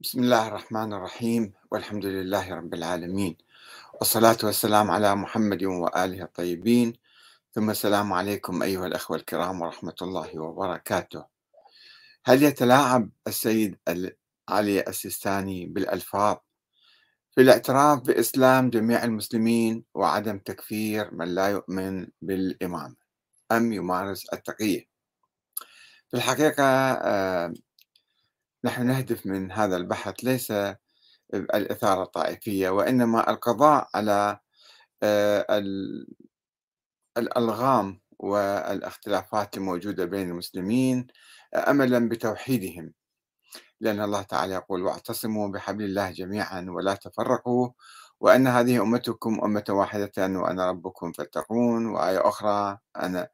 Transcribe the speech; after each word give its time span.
بسم 0.00 0.20
الله 0.20 0.48
الرحمن 0.48 0.92
الرحيم 0.92 1.52
والحمد 1.70 2.06
لله 2.06 2.54
رب 2.54 2.74
العالمين. 2.74 3.36
والصلاة 3.94 4.36
والسلام 4.44 4.90
على 4.90 5.14
محمد 5.14 5.64
وآله 5.64 6.22
الطيبين. 6.22 6.92
ثم 7.52 7.70
السلام 7.70 8.12
عليكم 8.12 8.62
أيها 8.62 8.86
الأخوة 8.86 9.16
الكرام 9.16 9.60
ورحمة 9.60 9.94
الله 10.02 10.38
وبركاته. 10.38 11.24
هل 12.24 12.42
يتلاعب 12.42 13.10
السيد 13.26 13.76
علي 14.48 14.80
السيستاني 14.80 15.66
بالألفاظ؟ 15.66 16.36
في 17.34 17.40
الاعتراف 17.40 18.00
بإسلام 18.00 18.70
جميع 18.70 19.04
المسلمين 19.04 19.84
وعدم 19.94 20.38
تكفير 20.38 21.14
من 21.14 21.34
لا 21.34 21.48
يؤمن 21.48 22.06
بالإمام 22.22 22.96
أم 23.52 23.72
يمارس 23.72 24.26
التقية؟ 24.32 24.88
في 26.10 26.16
الحقيقة 26.16 26.64
آه، 26.92 27.54
نحن 28.64 28.86
نهدف 28.86 29.26
من 29.26 29.52
هذا 29.52 29.76
البحث 29.76 30.14
ليس 30.24 30.52
الإثارة 31.34 32.02
الطائفية 32.02 32.68
وإنما 32.70 33.30
القضاء 33.30 33.88
على 33.94 34.38
آه، 35.02 35.46
الألغام 37.18 38.00
والاختلافات 38.18 39.56
الموجودة 39.56 40.04
بين 40.04 40.30
المسلمين 40.30 41.06
أملا 41.54 42.08
بتوحيدهم. 42.08 42.92
لأن 43.80 44.00
الله 44.00 44.22
تعالى 44.22 44.54
يقول 44.54 44.82
واعتصموا 44.82 45.48
بحبل 45.48 45.84
الله 45.84 46.10
جميعا 46.10 46.66
ولا 46.68 46.94
تفرقوا 46.94 47.70
وأن 48.20 48.46
هذه 48.46 48.82
أمتكم 48.82 49.40
أمة 49.44 49.64
واحدة 49.70 50.12
وأنا 50.18 50.70
ربكم 50.70 51.12
فاتقون. 51.12 51.86
وآية 51.86 52.28
أخرى 52.28 52.78
أنا 52.96 53.28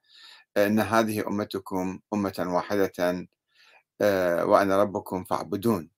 أن 0.57 0.81
هذه 0.81 1.27
أمتكم 1.29 2.01
أمة 2.15 2.45
واحدة 2.49 2.93
آه، 3.01 3.27
وأنا 4.45 4.83
ربكم 4.83 5.25
فاعبدون. 5.25 5.91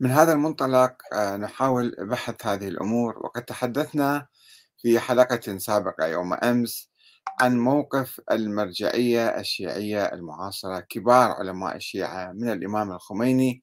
من 0.00 0.10
هذا 0.10 0.32
المنطلق 0.32 0.92
آه، 1.12 1.36
نحاول 1.36 1.96
بحث 1.98 2.46
هذه 2.46 2.68
الأمور 2.68 3.18
وقد 3.18 3.44
تحدثنا 3.44 4.26
في 4.78 5.00
حلقة 5.00 5.58
سابقة 5.58 6.06
يوم 6.06 6.34
أمس 6.34 6.90
عن 7.40 7.58
موقف 7.58 8.20
المرجعية 8.30 9.28
الشيعية 9.28 10.04
المعاصرة 10.04 10.80
كبار 10.80 11.30
علماء 11.30 11.76
الشيعة 11.76 12.32
من 12.32 12.50
الإمام 12.50 12.92
الخميني 12.92 13.62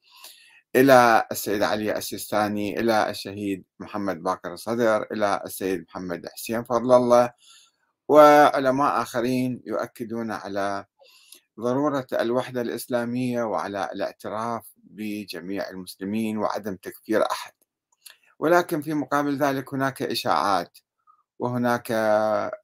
إلى 0.76 1.28
السيد 1.32 1.64
علي 1.64 1.98
السيستاني 1.98 2.80
إلى 2.80 3.10
الشهيد 3.10 3.64
محمد 3.80 4.24
باقر 4.24 4.54
الصدر 4.54 5.08
إلى 5.12 5.42
السيد 5.46 5.86
محمد 5.90 6.28
حسين 6.34 6.64
فضل 6.64 6.96
الله 6.96 7.32
وعلماء 8.08 9.02
آخرين 9.02 9.62
يؤكدون 9.66 10.32
على 10.32 10.86
ضرورة 11.60 12.08
الوحدة 12.14 12.62
الإسلامية 12.62 13.44
وعلى 13.44 13.90
الاعتراف 13.94 14.74
بجميع 14.78 15.70
المسلمين 15.70 16.38
وعدم 16.38 16.76
تكفير 16.76 17.32
أحد. 17.32 17.54
ولكن 18.40 18.82
في 18.82 18.94
مقابل 18.94 19.38
ذلك 19.38 19.74
هناك 19.74 20.02
إشاعات 20.02 20.78
وهناك 21.40 21.90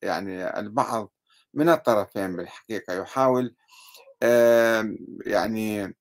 يعني 0.04 0.60
البعض 0.60 1.12
من 1.54 1.70
الطرفين 1.70 2.36
بالحقيقة 2.36 2.94
يحاول 2.94 3.56
يعني 5.26 5.96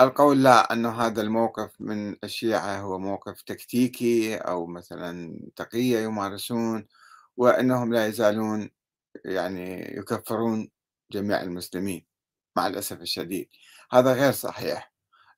القول 0.00 0.42
لا 0.42 0.72
أن 0.72 0.86
هذا 0.86 1.22
الموقف 1.22 1.70
من 1.80 2.16
الشيعة 2.24 2.80
هو 2.80 2.98
موقف 2.98 3.42
تكتيكي 3.42 4.36
أو 4.36 4.66
مثلا 4.66 5.40
تقية 5.56 5.98
يمارسون 5.98 6.86
وأنهم 7.36 7.92
لا 7.92 8.06
يزالون 8.06 8.70
يعني 9.24 9.96
يكفرون 9.98 10.70
جميع 11.10 11.42
المسلمين 11.42 12.06
مع 12.56 12.66
الأسف 12.66 13.00
الشديد. 13.00 13.48
هذا 13.92 14.12
غير 14.12 14.32
صحيح. 14.32 14.92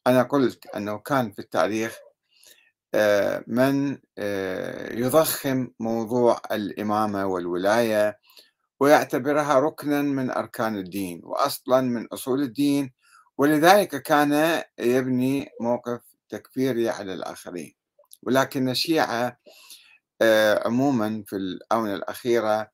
أنا 0.06 0.22
قلت 0.22 0.66
أنه 0.66 0.98
كان 0.98 1.32
في 1.32 1.38
التاريخ 1.38 1.98
آه، 2.94 3.44
من 3.46 3.98
آه، 4.18 4.92
يضخم 4.94 5.68
موضوع 5.80 6.40
الإمامة 6.52 7.26
والولاية 7.26 8.18
ويعتبرها 8.80 9.58
ركنا 9.60 10.02
من 10.02 10.30
أركان 10.30 10.76
الدين 10.76 11.20
وأصلا 11.24 11.80
من 11.80 12.06
أصول 12.06 12.42
الدين 12.42 12.92
ولذلك 13.38 14.02
كان 14.02 14.62
يبني 14.78 15.48
موقف 15.60 16.00
تكفيري 16.28 16.88
على 16.88 17.14
الآخرين. 17.14 17.74
ولكن 18.22 18.68
الشيعة 18.68 19.38
آه، 20.22 20.62
عموما 20.66 21.24
في 21.26 21.36
الآونة 21.36 21.94
الأخيرة 21.94 22.70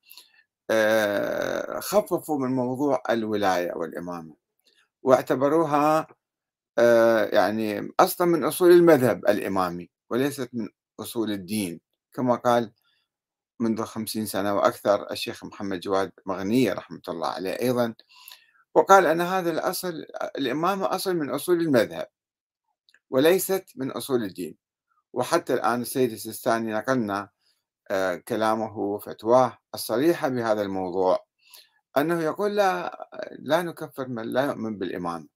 خففوا 1.79 2.39
من 2.39 2.55
موضوع 2.55 3.03
الولاية 3.09 3.73
والإمامة 3.75 4.35
واعتبروها 5.03 6.07
آه، 6.77 7.25
يعني 7.25 7.93
أصلا 7.99 8.27
من 8.27 8.43
أصول 8.43 8.71
المذهب 8.71 9.25
الإمامي 9.29 9.89
وليست 10.09 10.49
من 10.53 10.69
أصول 10.99 11.31
الدين. 11.31 11.81
كما 12.13 12.35
قال 12.35 12.73
منذ 13.59 13.83
خمسين 13.83 14.25
سنة 14.25 14.55
وأكثر 14.55 15.11
الشيخ 15.11 15.45
محمد 15.45 15.79
جواد 15.79 16.11
مغنية 16.25 16.73
رحمة 16.73 17.01
الله 17.09 17.27
عليه 17.27 17.59
أيضا 17.61 17.95
وقال 18.75 19.05
أن 19.05 19.21
هذا 19.21 19.51
الأصل 19.51 20.05
الإمامة 20.37 20.95
أصل 20.95 21.15
من 21.15 21.29
أصول 21.29 21.61
المذهب 21.61 22.07
وليست 23.09 23.65
من 23.75 23.91
أصول 23.91 24.23
الدين. 24.23 24.57
وحتى 25.13 25.53
الآن 25.53 25.81
السيد 25.81 26.11
السيستاني 26.11 26.73
نقلنا 26.73 27.19
آه، 27.21 27.29
كلامه 28.27 28.77
وفتواه 28.77 29.57
الصريحة 29.73 30.29
بهذا 30.29 30.61
الموضوع 30.61 31.25
أنه 31.97 32.21
يقول 32.21 32.55
لا 32.55 33.09
لا 33.39 33.61
نكفر 33.61 34.07
من 34.07 34.23
لا 34.23 34.45
يؤمن 34.45 34.77
بالإمام 34.77 35.29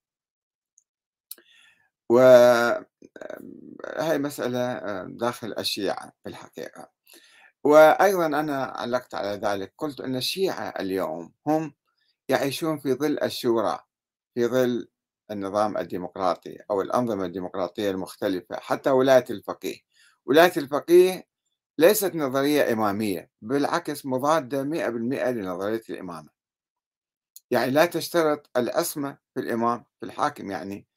وهي 2.10 2.86
آه، 3.86 4.18
مسألة 4.18 4.60
آه، 4.60 5.08
داخل 5.10 5.56
الشيعة 5.60 6.14
في 6.24 6.30
الحقيقة. 6.30 6.90
وأيضا 7.64 8.26
أنا 8.26 8.64
علقت 8.64 9.16
على 9.16 9.30
ذلك 9.30 9.74
قلت 9.78 10.02
أن 10.02 10.16
الشيعة 10.16 10.70
اليوم 10.80 11.34
هم 11.48 11.74
يعيشون 12.30 12.80
في 12.80 12.94
ظل 12.94 13.20
الشورى 13.24 13.80
في 14.36 14.48
ظل 14.48 14.88
النظام 15.32 15.78
الديمقراطي 15.78 16.58
أو 16.72 16.82
الأنظمة 16.82 17.26
الديمقراطية 17.26 17.92
المختلفة 17.92 18.56
حتى 18.60 18.90
ولاية 18.90 19.26
الفقيه. 19.30 19.78
ولاية 20.26 20.54
الفقيه 20.58 21.29
ليست 21.80 22.16
نظرية 22.16 22.74
إمامية 22.74 23.32
بالعكس 23.42 24.06
مضادة 24.06 24.64
100% 24.64 25.30
لنظرية 25.32 25.82
الإمامة. 25.90 26.30
يعني 27.52 27.72
لا 27.72 27.86
تشترط 27.86 28.50
العصمة 28.58 29.18
في 29.34 29.40
الإمام 29.40 29.86
في 30.00 30.06
الحاكم 30.06 30.52
يعني 30.52 30.88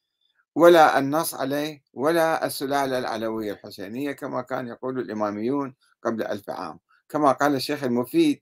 ولا 0.55 0.99
النص 0.99 1.35
عليه 1.35 1.83
ولا 1.93 2.45
السلالة 2.45 2.97
العلوية 2.99 3.53
الحسينية 3.53 4.11
كما 4.11 4.41
كان 4.41 4.67
يقول 4.67 4.99
الإماميون 4.99 5.75
قبل 6.03 6.23
ألف 6.23 6.49
عام. 6.49 6.79
كما 7.09 7.31
قال 7.31 7.55
الشيخ 7.55 7.83
المفيد 7.83 8.41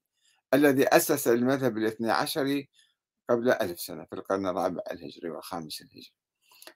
الذي 0.54 0.88
أسس 0.88 1.28
المذهب 1.28 1.78
الاثني 1.78 2.12
عشري 2.12 2.70
قبل 3.30 3.52
ألف 3.52 3.80
سنة 3.80 4.06
في 4.06 4.14
القرن 4.16 4.48
الرابع 4.48 4.82
الهجري 4.92 5.30
والخامس 5.30 5.82
الهجري. 5.82 6.14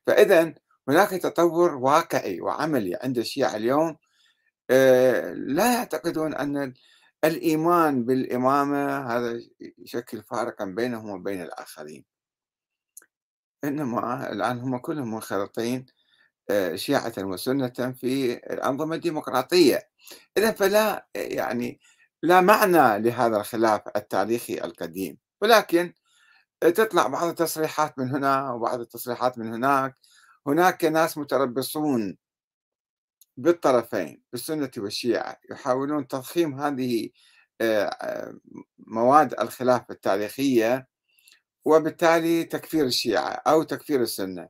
فإذا 0.07 0.53
هناك 0.89 1.09
تطور 1.09 1.75
واقعي 1.75 2.41
وعملي 2.41 2.99
عند 3.03 3.17
الشيعة 3.17 3.55
اليوم 3.55 3.97
لا 5.33 5.73
يعتقدون 5.73 6.33
أن 6.35 6.73
الإيمان 7.23 8.05
بالإمامة 8.05 8.97
هذا 9.11 9.41
يشكل 9.77 10.23
فارقا 10.23 10.65
بينهم 10.65 11.09
وبين 11.09 11.41
الآخرين. 11.41 12.05
إنما 13.63 14.31
الآن 14.31 14.59
هم 14.59 14.77
كلهم 14.77 15.13
منخرطين 15.13 15.85
آه، 16.49 16.75
شيعة 16.75 17.13
وسنة 17.19 17.93
في 18.01 18.33
الأنظمة 18.33 18.95
الديمقراطية. 18.95 19.89
إذا 20.37 20.51
فلا 20.51 21.07
يعني 21.15 21.79
لا 22.23 22.41
معنى 22.41 22.99
لهذا 22.99 23.37
الخلاف 23.37 23.81
التاريخي 23.95 24.53
القديم. 24.53 25.17
ولكن 25.41 25.93
تطلع 26.61 27.07
بعض 27.07 27.27
التصريحات 27.27 27.99
من 27.99 28.09
هنا 28.11 28.51
وبعض 28.53 28.79
التصريحات 28.79 29.37
من 29.39 29.53
هناك. 29.53 29.95
هناك 30.47 30.85
ناس 30.85 31.17
متربصون 31.17 32.17
بالطرفين 33.37 34.23
بالسنة 34.31 34.71
والشيعة 34.77 35.39
يحاولون 35.51 36.07
تضخيم 36.07 36.59
هذه 36.61 37.09
آه، 37.61 38.39
مواد 38.77 39.33
الخلاف 39.39 39.91
التاريخية 39.91 40.87
وبالتالي 41.65 42.43
تكفير 42.43 42.85
الشيعة 42.85 43.29
أو 43.47 43.63
تكفير 43.63 44.01
السنة. 44.01 44.49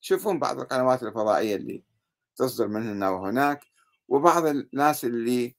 شوفون 0.00 0.38
بعض 0.38 0.60
القنوات 0.60 1.02
الفضائية 1.02 1.56
اللي 1.56 1.84
تصدر 2.36 2.68
من 2.68 2.88
هنا 2.88 3.08
وهناك 3.10 3.60
وبعض 4.08 4.46
الناس 4.46 5.04
اللي 5.04 5.56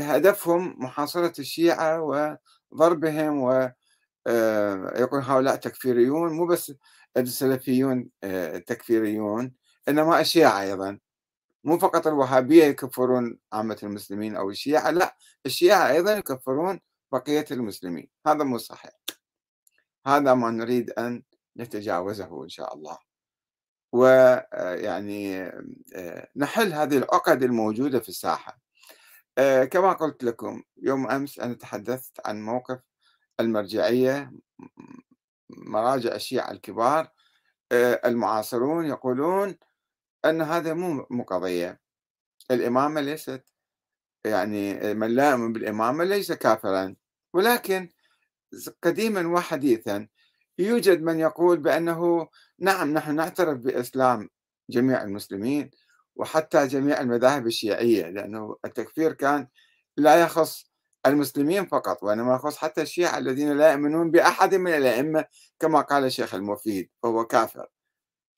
هدفهم 0.00 0.76
محاصرة 0.78 1.32
الشيعة 1.40 2.00
وضربهم 2.72 3.40
و 3.42 3.70
آه، 4.26 4.92
يقول 4.96 5.20
هؤلاء 5.22 5.56
تكفيريون 5.56 6.32
مو 6.32 6.46
بس 6.46 6.72
السلفيون 7.16 8.10
آه، 8.24 8.58
تكفيريون 8.58 9.52
إنما 9.88 10.20
الشيعة 10.20 10.60
أيضا. 10.60 10.98
مو 11.64 11.78
فقط 11.78 12.06
الوهابية 12.06 12.64
يكفرون 12.64 13.38
عامة 13.52 13.78
المسلمين 13.82 14.36
أو 14.36 14.50
الشيعة 14.50 14.90
لا 14.90 15.16
الشيعة 15.46 15.90
أيضا 15.90 16.12
يكفرون 16.12 16.80
بقية 17.12 17.44
المسلمين. 17.50 18.10
هذا 18.26 18.44
مو 18.44 18.58
صحيح. 18.58 18.92
هذا 20.06 20.34
ما 20.34 20.50
نريد 20.50 20.90
أن 20.90 21.22
نتجاوزه 21.56 22.44
إن 22.44 22.48
شاء 22.48 22.74
الله. 22.74 22.98
ويعني 23.92 25.52
نحل 26.36 26.72
هذه 26.72 26.98
العقد 26.98 27.42
الموجودة 27.42 28.00
في 28.00 28.08
الساحة. 28.08 28.58
كما 29.70 29.92
قلت 29.92 30.24
لكم 30.24 30.62
يوم 30.76 31.10
أمس 31.10 31.40
أنا 31.40 31.54
تحدثت 31.54 32.26
عن 32.26 32.42
موقف 32.42 32.80
المرجعية 33.40 34.32
مراجع 35.50 36.14
الشيعة 36.14 36.50
الكبار 36.50 37.08
المعاصرون 37.72 38.86
يقولون 38.86 39.56
أن 40.24 40.42
هذا 40.42 40.74
مو 40.74 41.06
مو 41.10 41.22
قضية. 41.22 41.80
الإمامة 42.50 43.00
ليست 43.00 43.44
يعني 44.26 44.94
من 44.94 45.10
لا 45.14 45.30
يؤمن 45.30 45.52
بالإمامة 45.52 46.04
ليس 46.04 46.32
كافرا. 46.32 46.96
ولكن 47.34 47.88
قديما 48.82 49.28
وحديثا 49.28 50.08
يوجد 50.58 51.02
من 51.02 51.20
يقول 51.20 51.58
بأنه 51.58 52.28
نعم 52.58 52.92
نحن 52.94 53.14
نعترف 53.16 53.58
بإسلام 53.58 54.28
جميع 54.70 55.02
المسلمين 55.02 55.70
وحتى 56.16 56.66
جميع 56.66 57.00
المذاهب 57.00 57.46
الشيعية 57.46 58.10
لأنه 58.10 58.56
التكفير 58.64 59.12
كان 59.12 59.48
لا 59.96 60.22
يخص 60.22 60.72
المسلمين 61.06 61.66
فقط 61.66 62.02
وإنما 62.02 62.34
يخص 62.34 62.56
حتى 62.56 62.82
الشيعة 62.82 63.18
الذين 63.18 63.58
لا 63.58 63.72
يؤمنون 63.72 64.10
بأحد 64.10 64.54
من 64.54 64.70
الأئمة 64.72 65.24
كما 65.60 65.80
قال 65.80 66.04
الشيخ 66.04 66.34
المفيد 66.34 66.90
فهو 67.02 67.24
كافر. 67.26 67.66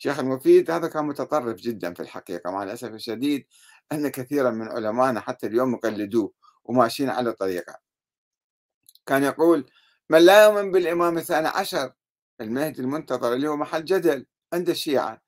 الشيخ 0.05 0.19
المفيد 0.19 0.71
هذا 0.71 0.89
كان 0.89 1.05
متطرف 1.05 1.57
جدا 1.57 1.95
في 1.95 2.01
الحقيقة 2.01 2.51
مع 2.51 2.63
الأسف 2.63 2.89
الشديد 2.89 3.47
أن 3.93 4.09
كثيرا 4.09 4.51
من 4.51 4.69
علمائنا 4.69 5.21
حتى 5.21 5.47
اليوم 5.47 5.73
مقلدوه 5.73 6.33
وماشيين 6.65 7.11
على 7.11 7.33
طريقة. 7.33 7.79
كان 9.07 9.23
يقول 9.23 9.71
من 10.11 10.19
لا 10.19 10.45
يؤمن 10.45 10.71
بالإمام 10.73 11.19
الثاني 11.19 11.49
عشر 11.49 11.93
المهدي 12.41 12.83
المنتظر 12.83 13.33
اللي 13.33 13.49
هو 13.49 13.57
محل 13.57 13.85
جدل 13.85 14.27
عند 14.53 14.69
الشيعة 14.71 15.23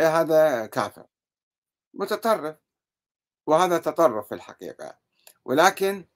إيه 0.00 0.20
هذا 0.20 0.66
كافر؟ 0.66 1.06
متطرف 1.94 2.56
وهذا 3.46 3.78
تطرف 3.78 4.28
في 4.28 4.34
الحقيقة. 4.34 4.98
ولكن 5.44 6.06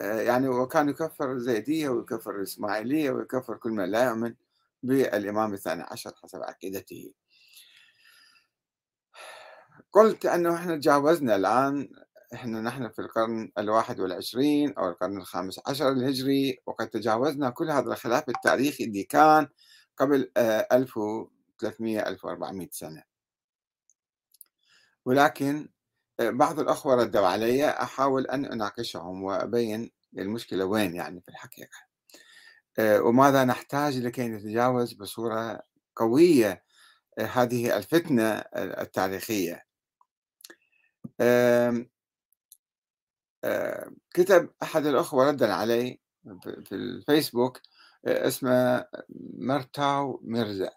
آه، 0.00 0.20
يعني 0.20 0.48
وكان 0.48 0.88
يكفر 0.88 1.32
الزيدية 1.32 1.88
ويكفر 1.88 2.36
الإسماعيلية 2.36 3.10
ويكفر 3.10 3.56
كل 3.56 3.70
من 3.70 3.84
لا 3.90 4.04
يؤمن 4.04 4.34
بالإمام 4.82 5.54
الثاني 5.54 5.82
عشر 5.82 6.12
حسب 6.22 6.42
عقيدته. 6.42 7.12
قلت 9.96 10.26
أنه 10.26 10.54
إحنا 10.54 10.76
تجاوزنا 10.76 11.36
الآن 11.36 11.88
إحنا 12.34 12.60
نحن 12.60 12.88
في 12.88 12.98
القرن 12.98 13.52
الواحد 13.58 14.00
والعشرين 14.00 14.74
أو 14.74 14.88
القرن 14.88 15.16
الخامس 15.16 15.60
عشر 15.66 15.92
الهجري 15.92 16.58
وقد 16.66 16.88
تجاوزنا 16.90 17.50
كل 17.50 17.70
هذا 17.70 17.92
الخلاف 17.92 18.28
التاريخي 18.28 18.84
اللي 18.84 19.02
كان 19.02 19.48
قبل 19.96 20.30
1300 20.36 22.00
آه، 22.00 22.08
1400 22.08 22.68
سنة. 22.72 23.02
ولكن 25.04 25.68
آه، 26.20 26.30
بعض 26.30 26.60
الأخوة 26.60 26.94
ردوا 26.94 27.26
علي 27.26 27.68
أحاول 27.70 28.26
أن 28.26 28.44
أناقشهم 28.44 29.22
وأبين 29.22 29.90
المشكلة 30.18 30.64
وين 30.64 30.94
يعني 30.94 31.20
في 31.20 31.28
الحقيقة. 31.28 31.78
آه، 32.78 33.02
وماذا 33.02 33.44
نحتاج 33.44 33.98
لكي 33.98 34.28
نتجاوز 34.28 34.92
بصورة 34.92 35.60
قوية 35.96 36.64
هذه 37.18 37.76
الفتنة 37.76 38.24
التاريخية. 38.56 39.66
كتب 44.14 44.50
أحد 44.62 44.86
الأخوة 44.86 45.28
ردا 45.28 45.54
علي 45.54 46.00
في 46.42 46.72
الفيسبوك 46.72 47.60
اسمه 48.06 48.86
مرتاو 49.38 50.20
ميرزا. 50.24 50.70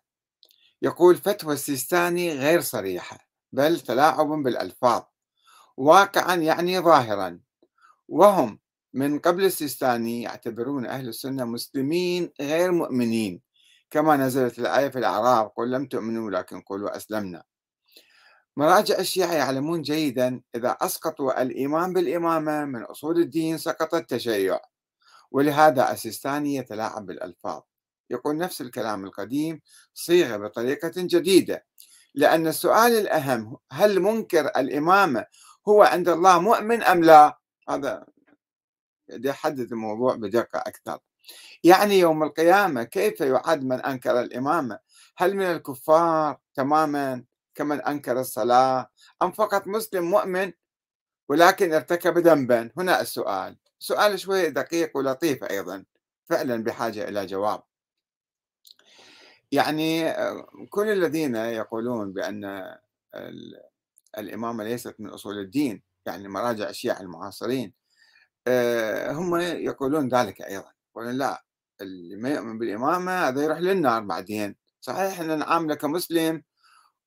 يقول 0.81 1.15
فتوى 1.15 1.53
السيستاني 1.53 2.33
غير 2.33 2.61
صريحة 2.61 3.17
بل 3.51 3.79
تلاعب 3.79 4.27
بالألفاظ 4.27 5.03
واقعا 5.77 6.35
يعني 6.35 6.79
ظاهرا. 6.79 7.39
وهم 8.07 8.59
من 8.93 9.19
قبل 9.19 9.45
السيستاني 9.45 10.21
يعتبرون 10.21 10.85
أهل 10.85 11.07
السنة 11.07 11.45
مسلمين 11.45 12.31
غير 12.41 12.71
مؤمنين 12.71 13.41
كما 13.91 14.17
نزلت 14.17 14.59
الآية 14.59 14.89
في 14.89 14.99
الأعراب 14.99 15.51
قل 15.55 15.71
لم 15.71 15.85
تؤمنوا 15.85 16.31
لكن 16.31 16.61
قولوا 16.61 16.97
أسلمنا. 16.97 17.43
مراجع 18.59 18.99
الشيعة 18.99 19.33
يعلمون 19.33 19.81
جيدا 19.81 20.41
إذا 20.55 20.77
أسقطوا 20.81 21.41
الإيمان 21.41 21.93
بالإمامة 21.93 22.65
من 22.65 22.83
أصول 22.83 23.21
الدين 23.21 23.57
سقط 23.57 23.95
التشيع. 23.95 24.59
ولهذا 25.31 25.91
السيستاني 25.91 26.55
يتلاعب 26.55 27.05
بالألفاظ. 27.05 27.61
يقول 28.09 28.37
نفس 28.37 28.61
الكلام 28.61 29.05
القديم 29.05 29.61
صيغة 29.93 30.37
بطريقة 30.37 30.91
جديدة 30.95 31.65
لأن 32.13 32.47
السؤال 32.47 32.91
الأهم 32.91 33.57
هل 33.71 33.99
منكر 33.99 34.47
الإمامة 34.47 35.25
هو 35.67 35.83
عند 35.83 36.09
الله 36.09 36.39
مؤمن 36.39 36.83
أم 36.83 37.03
لا؟ 37.03 37.39
هذا 37.69 38.05
يحدد 39.09 39.71
الموضوع 39.71 40.15
بدقة 40.15 40.59
أكثر. 40.59 40.99
يعني 41.63 41.99
يوم 41.99 42.23
القيامة 42.23 42.83
كيف 42.83 43.21
يعد 43.21 43.63
من 43.63 43.81
أنكر 43.81 44.19
الإمامة؟ 44.19 44.79
هل 45.17 45.35
من 45.35 45.45
الكفار 45.45 46.37
تماما؟ 46.53 47.28
كمن 47.55 47.81
أنكر 47.81 48.19
الصلاة 48.19 48.89
أم 49.21 49.31
فقط 49.31 49.67
مسلم 49.67 50.03
مؤمن؟ 50.03 50.51
ولكن 51.29 51.73
ارتكب 51.73 52.17
ذنبا. 52.17 52.71
هنا 52.77 53.01
السؤال. 53.01 53.57
سؤال 53.79 54.19
شوي 54.19 54.49
دقيق 54.49 54.97
ولطيف 54.97 55.43
أيضا. 55.43 55.85
فعلا 56.25 56.63
بحاجة 56.63 57.09
إلى 57.09 57.25
جواب. 57.25 57.63
يعني 59.51 60.13
كل 60.69 60.89
الذين 60.89 61.35
يقولون 61.35 62.13
بأن 62.13 62.75
الإمامة 64.17 64.63
ليست 64.63 64.95
من 64.99 65.09
أصول 65.09 65.39
الدين 65.39 65.83
يعني 66.05 66.27
مراجع 66.27 66.69
الشيعة 66.69 67.01
المعاصرين 67.01 67.73
آه، 68.47 69.11
هم 69.11 69.35
يقولون 69.39 70.09
ذلك 70.09 70.41
أيضا. 70.41 70.71
يقولون 70.91 71.17
لا 71.17 71.43
اللي 71.81 72.15
ما 72.15 72.29
يؤمن 72.29 72.57
بالإمامة 72.57 73.11
هذا 73.11 73.43
يروح 73.43 73.57
للنار 73.57 74.01
بعدين. 74.03 74.55
صحيح 74.81 75.19
أن 75.19 75.39
نعامله 75.39 75.75
كمسلم 75.75 76.43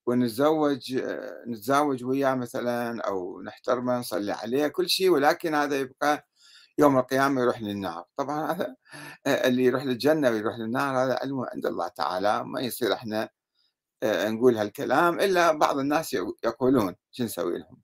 ونتزوج 0.07 0.97
نتزاوج 1.49 2.05
وياه 2.05 2.35
مثلا 2.35 3.01
أو 3.03 3.43
نحترمه 3.43 3.99
نصلي 3.99 4.33
عليه 4.33 4.67
كل 4.69 4.89
شيء 4.89 5.11
ولكن 5.11 5.55
هذا 5.55 5.77
يبقى 5.81 6.29
يوم 6.79 6.99
القيامة 6.99 7.43
يروح 7.43 7.63
للنار. 7.63 8.05
طبعا 8.17 8.53
هذا 8.53 8.77
اللي 9.27 9.65
يروح 9.65 9.85
للجنة 9.85 10.31
ويروح 10.31 10.59
للنار 10.59 11.05
هذا 11.05 11.19
علمه 11.23 11.47
عند 11.55 11.67
الله 11.67 11.89
تعالى 11.89 12.45
ما 12.45 12.61
يصير 12.61 12.93
إحنا 12.93 13.29
نقول 14.05 14.57
هالكلام 14.57 15.21
إلا 15.21 15.53
بعض 15.53 15.79
الناس 15.79 16.13
يقولون 16.45 16.97
شو 17.11 17.25
نسوي 17.25 17.59
لهم. 17.59 17.83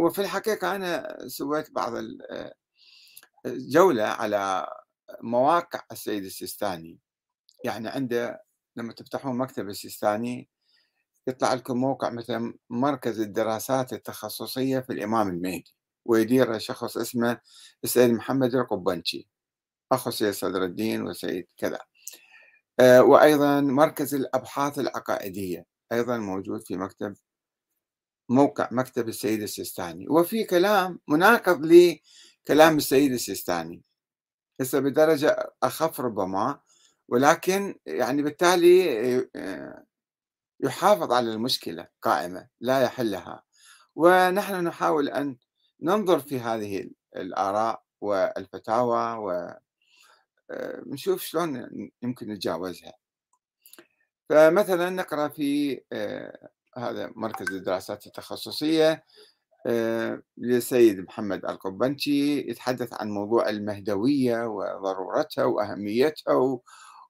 وفي 0.00 0.18
الحقيقة 0.18 0.76
أنا 0.76 1.18
سويت 1.26 1.70
بعض 1.70 1.92
الجولة 3.46 4.04
على 4.04 4.66
مواقع 5.20 5.80
السيد 5.92 6.24
السيستاني. 6.24 7.00
يعني 7.64 7.88
عنده 7.88 8.42
لما 8.76 8.92
تفتحون 8.92 9.38
مكتب 9.38 9.68
السيستاني 9.68 10.48
يطلع 11.26 11.54
لكم 11.54 11.76
موقع 11.76 12.10
مثل 12.10 12.54
مركز 12.70 13.20
الدراسات 13.20 13.92
التخصصية 13.92 14.78
في 14.80 14.92
الإمام 14.92 15.28
المهدي 15.28 15.74
ويدير 16.04 16.58
شخص 16.58 16.96
اسمه 16.96 17.40
السيد 17.84 18.10
محمد 18.10 18.54
القبنشي. 18.54 19.28
أخو 19.92 20.10
سيد 20.10 20.30
صدر 20.30 20.64
الدين 20.64 21.02
وسيد 21.02 21.46
كذا. 21.56 21.78
آه، 22.80 23.02
وأيضا 23.02 23.60
مركز 23.60 24.14
الأبحاث 24.14 24.78
العقائدية 24.78 25.66
أيضا 25.92 26.18
موجود 26.18 26.60
في 26.66 26.76
مكتب 26.76 27.16
موقع 28.28 28.68
مكتب 28.72 29.08
السيد 29.08 29.42
السيستاني. 29.42 30.08
وفي 30.08 30.44
كلام 30.44 31.00
مناقض 31.08 31.66
لكلام 31.66 32.76
السيد 32.76 33.12
السيستاني. 33.12 33.82
هسه 34.60 34.80
بدرجة 34.80 35.52
أخف 35.62 36.00
ربما 36.00 36.60
ولكن 37.08 37.78
يعني 37.86 38.22
بالتالي 38.22 39.18
آه، 39.36 39.84
يحافظ 40.64 41.12
على 41.12 41.32
المشكلة 41.32 41.86
قائمة 42.02 42.48
لا 42.60 42.82
يحلها. 42.82 43.42
ونحن 43.94 44.64
نحاول 44.64 45.08
أن 45.08 45.36
ننظر 45.80 46.20
في 46.20 46.40
هذه 46.40 46.90
الآراء 47.16 47.82
والفتاوى 48.00 49.16
ونشوف 50.86 51.22
آه، 51.22 51.26
شلون 51.26 51.68
يمكن 52.02 52.28
نتجاوزها. 52.32 52.92
فمثلا 54.28 54.90
نقرأ 54.90 55.28
في 55.28 55.80
آه، 55.92 56.48
هذا 56.76 57.12
مركز 57.16 57.52
الدراسات 57.52 58.06
التخصصية 58.06 59.04
آه، 59.66 60.22
للسيد 60.38 61.00
محمد 61.00 61.44
القبنشي 61.44 62.38
يتحدث 62.50 62.92
عن 62.92 63.10
موضوع 63.10 63.48
المهدوية 63.48 64.46
وضرورتها 64.46 65.44
وأهميتها 65.44 66.60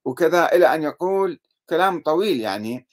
وكذا 0.05 0.53
إلى 0.53 0.75
أن 0.75 0.83
يقول 0.83 1.41
كلام 1.71 2.03
طويل 2.03 2.41
يعني 2.41 2.87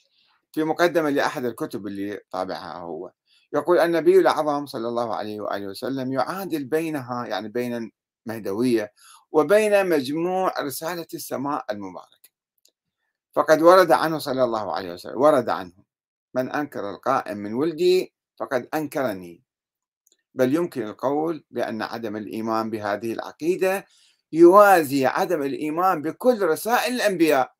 في 0.52 0.64
مقدمة 0.64 1.10
لأحد 1.10 1.44
الكتب 1.44 1.86
اللي 1.86 2.20
طابعها 2.30 2.78
هو 2.78 3.12
يقول 3.52 3.78
النبي 3.78 4.18
الأعظم 4.18 4.66
صلى 4.66 4.88
الله 4.88 5.14
عليه 5.14 5.40
وآله 5.40 5.66
وسلم 5.66 6.12
يعادل 6.12 6.64
بينها 6.64 7.26
يعني 7.26 7.48
بين 7.48 7.90
المهدوية 8.26 8.92
وبين 9.32 9.88
مجموع 9.88 10.60
رسالة 10.60 11.06
السماء 11.14 11.64
المباركة. 11.70 12.30
فقد 13.32 13.62
ورد 13.62 13.92
عنه 13.92 14.18
صلى 14.18 14.44
الله 14.44 14.72
عليه 14.72 14.92
وسلم 14.92 15.20
ورد 15.20 15.48
عنه 15.48 15.72
من 16.34 16.50
أنكر 16.50 16.90
القائم 16.90 17.38
من 17.38 17.54
ولدي 17.54 18.14
فقد 18.36 18.68
أنكرني. 18.74 19.42
بل 20.34 20.54
يمكن 20.54 20.82
القول 20.82 21.44
بأن 21.50 21.82
عدم 21.82 22.16
الإيمان 22.16 22.70
بهذه 22.70 23.12
العقيدة 23.12 23.86
يوازي 24.32 25.06
عدم 25.06 25.42
الإيمان 25.42 26.02
بكل 26.02 26.42
رسائل 26.42 26.94
الأنبياء. 26.94 27.54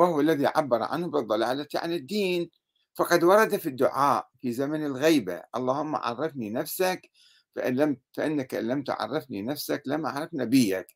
وهو 0.00 0.20
الذي 0.20 0.46
عبر 0.46 0.82
عنه 0.82 1.06
بالضلالة 1.06 1.68
عن 1.74 1.92
الدين. 1.92 2.50
فقد 2.94 3.24
ورد 3.24 3.56
في 3.56 3.68
الدعاء 3.68 4.28
في 4.40 4.52
زمن 4.52 4.86
الغيبة 4.86 5.42
اللهم 5.56 5.96
عرفني 5.96 6.50
نفسك 6.50 7.10
فإن 7.56 7.76
لم 7.76 7.96
فإنك 8.12 8.54
إن 8.54 8.68
لم 8.68 8.82
تعرفني 8.82 9.42
نفسك 9.42 9.82
لم 9.86 10.06
أعرف 10.06 10.28
نبيك. 10.34 10.86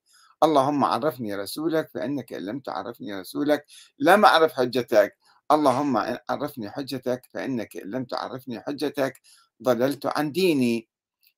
اللهم 0.42 0.84
عرفني 0.84 1.34
رسولك 1.34 1.90
فإنك 1.94 2.32
إن 2.32 2.42
لم 2.46 2.60
تعرفني 2.60 3.20
رسولك 3.20 3.66
لم 3.98 4.24
أعرف 4.24 4.52
حجتك. 4.52 5.16
اللهم 5.52 5.96
عرفني 6.30 6.70
حجتك 6.70 7.22
فإنك 7.34 7.76
إن 7.76 7.90
لم 7.90 8.04
تعرفني 8.04 8.60
حجتك. 8.60 9.20
ضللت 9.62 10.06
عن 10.06 10.32
ديني. 10.32 10.88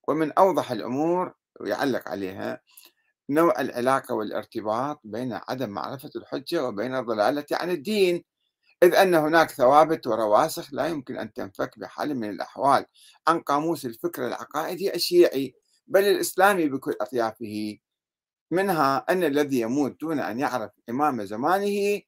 ومن 0.09 0.33
أوضح 0.33 0.71
الأمور 0.71 1.35
ويعلق 1.61 2.09
عليها 2.09 2.61
نوع 3.31 3.61
العلاقة 3.61 4.15
والارتباط 4.15 5.01
بين 5.05 5.33
عدم 5.49 5.71
معرفة 5.71 6.11
الحجة 6.17 6.65
وبين 6.65 6.95
الضلالة 6.95 7.47
عن 7.53 7.71
الدين 7.71 8.25
إذ 8.83 8.95
أن 8.95 9.15
هناك 9.15 9.51
ثوابت 9.51 10.07
ورواسخ 10.07 10.75
لا 10.75 10.87
يمكن 10.87 11.19
أن 11.19 11.33
تنفك 11.33 11.79
بحال 11.79 12.15
من 12.15 12.31
الأحوال 12.31 12.87
عن 13.29 13.41
قاموس 13.41 13.87
الفكر 13.87 14.27
العقائدي 14.27 14.95
الشيعي 14.95 15.55
بل 15.87 16.05
الإسلامي 16.05 16.69
بكل 16.69 16.95
أطيافه. 17.01 17.79
منها 18.51 19.05
أن 19.11 19.25
الذي 19.25 19.61
يموت 19.61 20.01
دون 20.01 20.21
أن 20.21 20.41
يعرف 20.41 20.71
إمام 20.91 21.25
زمانه 21.25 22.01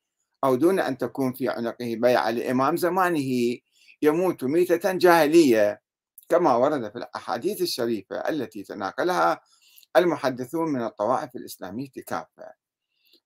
أو 0.45 0.55
دون 0.55 0.81
أن 0.81 0.99
تكون 0.99 1.33
في 1.33 1.49
عنقه 1.49 1.97
بيعة 2.01 2.31
لإمام 2.31 2.77
زمانه 2.77 3.59
يموت 4.03 4.45
ميتة 4.45 4.93
جاهلية 4.93 5.83
كما 6.29 6.57
ورد 6.57 6.91
في 6.91 6.99
الأحاديث 6.99 7.63
الشريفة 7.63 8.17
التي 8.17 8.63
تناقلها 8.63 9.41
المحدثون 9.99 10.69
من 10.73 10.83
الطوائف 10.83 11.37
الإسلامية 11.37 11.90
كافة 12.07 12.52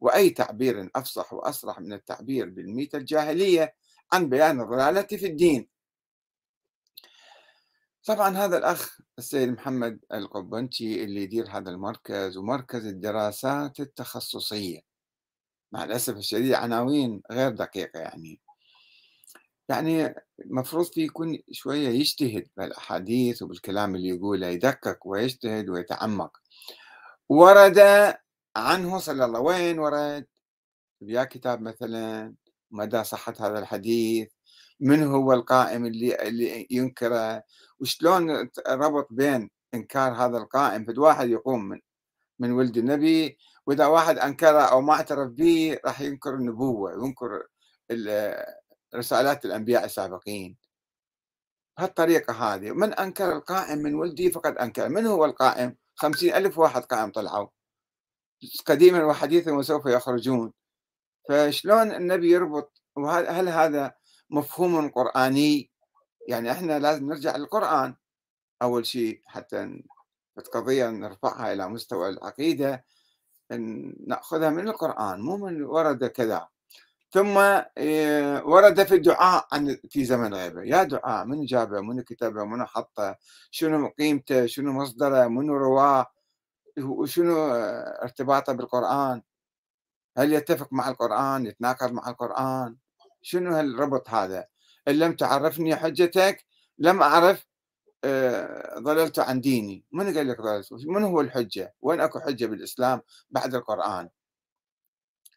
وأي 0.00 0.30
تعبير 0.30 0.90
أفصح 0.96 1.32
وأصرح 1.32 1.80
من 1.80 1.92
التعبير 1.92 2.50
بالميتة 2.50 2.96
الجاهلية 2.96 3.74
عن 4.12 4.28
بيان 4.28 4.60
الضلالة 4.60 5.02
في 5.02 5.26
الدين. 5.26 5.68
طبعا 8.04 8.36
هذا 8.36 8.58
الأخ 8.58 8.98
السيد 9.18 9.48
محمد 9.48 10.00
القبنشي 10.12 11.04
اللي 11.04 11.22
يدير 11.22 11.48
هذا 11.50 11.70
المركز 11.70 12.36
ومركز 12.36 12.86
الدراسات 12.86 13.80
التخصصية. 13.80 14.80
مع 15.72 15.84
الأسف 15.84 16.16
الشديد 16.16 16.52
عناوين 16.52 17.22
غير 17.30 17.50
دقيقة 17.50 18.00
يعني. 18.00 18.40
يعني 19.68 20.14
المفروض 20.40 20.86
فيه 20.86 21.04
يكون 21.04 21.38
شوية 21.52 21.88
يجتهد 21.88 22.48
بالأحاديث 22.56 23.42
وبالكلام 23.42 23.94
اللي 23.94 24.08
يقوله 24.08 24.46
يدقق 24.46 25.06
ويجتهد 25.06 25.68
ويتعمق. 25.68 26.36
ورد 27.28 27.78
عنه 28.56 28.98
صلى 28.98 29.24
الله 29.24 29.40
وين 29.40 29.78
ورد 29.78 30.26
يا 31.02 31.24
كتاب 31.24 31.62
مثلا 31.62 32.34
مدى 32.70 33.04
صحة 33.04 33.34
هذا 33.40 33.58
الحديث؟ 33.58 34.28
من 34.80 35.02
هو 35.02 35.32
القائم 35.32 35.86
اللي, 35.86 36.28
اللي 36.28 36.66
ينكره؟ 36.70 37.42
وشلون 37.80 38.50
ربط 38.68 39.08
بين 39.10 39.50
إنكار 39.74 40.12
هذا 40.12 40.38
القائم؟ 40.38 40.84
فد 40.84 40.98
واحد 40.98 41.28
يقوم 41.28 41.68
من 41.68 41.80
من 42.38 42.52
ولد 42.52 42.76
النبي 42.76 43.38
وإذا 43.66 43.86
واحد 43.86 44.18
أنكره 44.18 44.60
أو 44.60 44.80
ما 44.80 44.92
اعترف 44.92 45.30
به 45.30 45.78
راح 45.86 46.00
ينكر 46.00 46.34
النبوة 46.34 46.96
وينكر 46.98 47.46
رسالات 48.94 49.44
الأنبياء 49.44 49.84
السابقين. 49.84 50.56
بهالطريقة 51.78 52.32
هذه 52.32 52.70
من 52.70 52.92
أنكر 52.94 53.32
القائم 53.32 53.78
من 53.78 53.94
ولدي 53.94 54.30
فقد 54.30 54.58
أنكر 54.58 54.88
من 54.88 55.06
هو 55.06 55.24
القائم؟ 55.24 55.76
خمسين 55.94 56.34
ألف 56.34 56.58
واحد 56.58 56.82
قائم 56.82 57.10
طلعوا. 57.10 57.48
قديما 58.66 59.04
وحديثا 59.04 59.52
وسوف 59.52 59.86
يخرجون. 59.86 60.52
فشلون 61.28 61.92
النبي 61.92 62.30
يربط؟ 62.30 62.82
وهل 62.96 63.48
هذا 63.48 63.94
مفهوم 64.30 64.88
قرآني؟ 64.88 65.70
يعني 66.28 66.52
إحنا 66.52 66.78
لازم 66.78 67.06
نرجع 67.06 67.36
للقرآن. 67.36 67.96
أول 68.62 68.86
شيء 68.86 69.22
حتى 69.26 69.82
القضية 70.38 70.90
نرفعها 70.90 71.52
إلى 71.52 71.68
مستوى 71.68 72.08
العقيدة 72.08 72.84
نأخذها 74.06 74.50
من 74.50 74.68
القرآن 74.68 75.20
مو 75.20 75.36
من 75.36 75.62
ورد 75.62 76.04
كذا 76.04 76.48
ثم 77.12 77.38
آه، 77.78 78.44
ورد 78.44 78.84
في 78.84 78.94
الدعاء 78.94 79.46
عن 79.52 79.78
في 79.90 80.04
زمن 80.04 80.34
غيبه 80.34 80.62
يا 80.62 80.82
دعاء 80.82 81.24
من 81.26 81.44
جابه؟ 81.44 81.80
من 81.80 82.00
كتبه؟ 82.02 82.44
من 82.44 82.64
حطه؟ 82.64 83.16
شنو 83.50 83.88
قيمته 83.88 84.46
شنو 84.46 84.72
مصدره؟ 84.72 85.28
من 85.28 85.50
رواة؟ 85.50 86.06
وشنو 86.78 87.52
ارتباطه 88.02 88.52
بالقرآن؟ 88.52 89.22
هل 90.18 90.32
يتفق 90.32 90.68
مع 90.72 90.88
القرآن؟ 90.88 91.46
يتناقض 91.46 91.92
مع 91.92 92.10
القرآن؟ 92.10 92.76
شنو 93.22 93.54
هالربط 93.56 94.10
هذا؟ 94.10 94.46
إن 94.88 94.94
لم 94.94 95.12
تعرفني 95.12 95.76
حجتك 95.76 96.46
لم 96.78 97.02
أعرف 97.02 97.46
آه، 98.04 98.78
ضللت 98.78 99.18
عن 99.18 99.40
ديني. 99.40 99.84
من 99.92 100.04
قال 100.16 100.28
لك 100.28 100.40
ضللت؟ 100.40 100.72
من 100.72 101.04
هو 101.04 101.20
الحجة؟ 101.20 101.74
وين 101.82 102.00
أكو 102.00 102.20
حجة 102.20 102.46
بالإسلام 102.46 103.02
بعد 103.30 103.54
القرآن؟ 103.54 104.08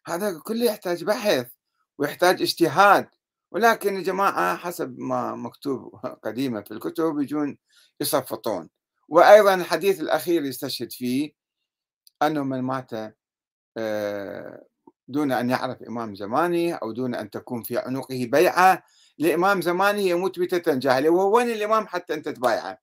هذا 0.06 0.38
كله 0.38 0.64
يحتاج 0.64 1.04
بحث. 1.04 1.55
ويحتاج 1.98 2.42
اجتهاد. 2.42 3.08
ولكن 3.50 3.96
الجماعة 3.96 4.56
حسب 4.56 4.98
ما 4.98 5.34
مكتوب 5.34 5.94
قديما 6.24 6.62
في 6.62 6.70
الكتب 6.70 7.20
يجون 7.20 7.58
يصفطون. 8.00 8.68
وأيضا 9.08 9.54
الحديث 9.54 10.00
الأخير 10.00 10.44
يستشهد 10.44 10.92
فيه 10.92 11.32
أنه 12.22 12.42
من 12.42 12.60
مات 12.62 12.90
آه، 13.76 14.64
دون 15.08 15.32
أن 15.32 15.50
يعرف 15.50 15.82
إمام 15.82 16.14
زمانه 16.14 16.74
أو 16.74 16.92
دون 16.92 17.14
أن 17.14 17.30
تكون 17.30 17.62
في 17.62 17.78
عنقه 17.78 18.28
بيعة 18.32 18.82
لإمام 19.18 19.60
زمانه 19.60 20.00
يموت 20.00 20.38
بتة 20.38 20.74
جاهلية 20.74 21.10
وهو 21.10 21.36
وين 21.36 21.50
الإمام 21.50 21.86
حتى 21.86 22.14
أنت 22.14 22.28
تبايعه؟ 22.28 22.78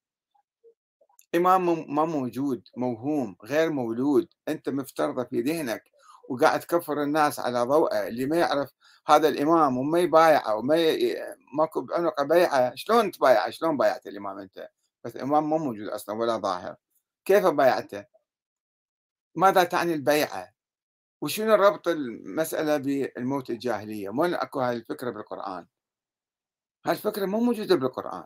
إمام 1.36 1.96
ما 1.96 2.06
موجود 2.06 2.68
موهوم 2.78 3.36
غير 3.44 3.70
مولود. 3.70 4.28
أنت 4.48 4.70
مفترضة 4.70 5.24
في 5.24 5.42
ذهنك 5.42 5.93
وقاعد 6.30 6.60
تكفر 6.60 7.04
الناس 7.04 7.40
على 7.40 7.64
ضوءه 7.64 8.08
اللي 8.08 8.26
ما 8.26 8.38
يعرف 8.38 8.74
هذا 9.08 9.28
الإمام 9.28 9.78
وما 9.78 10.00
يبايعه 10.00 10.56
وما 10.56 10.76
ي... 10.78 11.18
ماكو 11.54 11.82
بعنقه 11.82 12.24
بيعة. 12.24 12.76
شلون 12.76 13.12
تبايعه 13.12 13.50
شلون 13.50 13.78
بايعت 13.78 14.08
الإمام 14.08 14.40
أنت؟ 14.40 14.70
بس 15.04 15.16
الإمام 15.16 15.44
مو 15.44 15.58
موجود 15.58 15.88
أصلا 15.88 16.16
ولا 16.16 16.38
ظاهر. 16.38 16.76
كيف 17.26 17.46
بايعته؟ 17.46 18.06
ماذا 19.36 19.64
تعني 19.64 19.94
البيعة؟ 19.94 20.54
وشنو 21.22 21.56
ربط 21.56 21.88
المسألة 21.88 22.78
بالموت 22.78 23.50
الجاهلية؟ 23.50 24.10
وين 24.10 24.34
أكو 24.34 24.62
هاي 24.62 24.76
الفكرة 24.76 25.10
بالقرآن؟ 25.12 25.68
هاي 26.86 26.94
الفكرة 26.94 27.26
مو 27.26 27.40
موجودة 27.40 27.76
بالقرآن. 27.76 28.26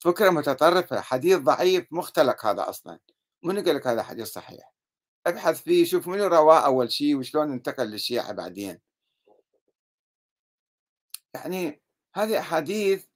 فكرة 0.00 0.30
متطرفة 0.30 1.00
حديث 1.00 1.38
ضعيف 1.38 1.86
مختلق 1.90 2.46
هذا 2.46 2.68
أصلا. 2.68 2.98
من 3.42 3.64
قال 3.64 3.74
لك 3.76 3.86
هذا 3.86 4.02
حديث 4.02 4.28
صحيح؟ 4.28 4.71
أبحث 5.26 5.62
فيه 5.62 5.84
شوف 5.84 6.08
منو 6.08 6.26
رواه 6.26 6.66
أول 6.66 6.92
شيء 6.92 7.16
وشلون 7.16 7.52
انتقل 7.52 7.86
للشيعة 7.86 8.32
بعدين. 8.32 8.80
يعني 11.34 11.82
هذه 12.14 12.38
أحاديث 12.38 13.06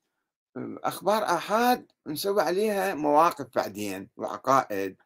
أخبار 0.84 1.24
آحاد 1.24 1.92
نسوي 2.06 2.42
عليها 2.42 2.94
مواقف 2.94 3.46
بعدين 3.54 4.10
وعقائد 4.16 4.96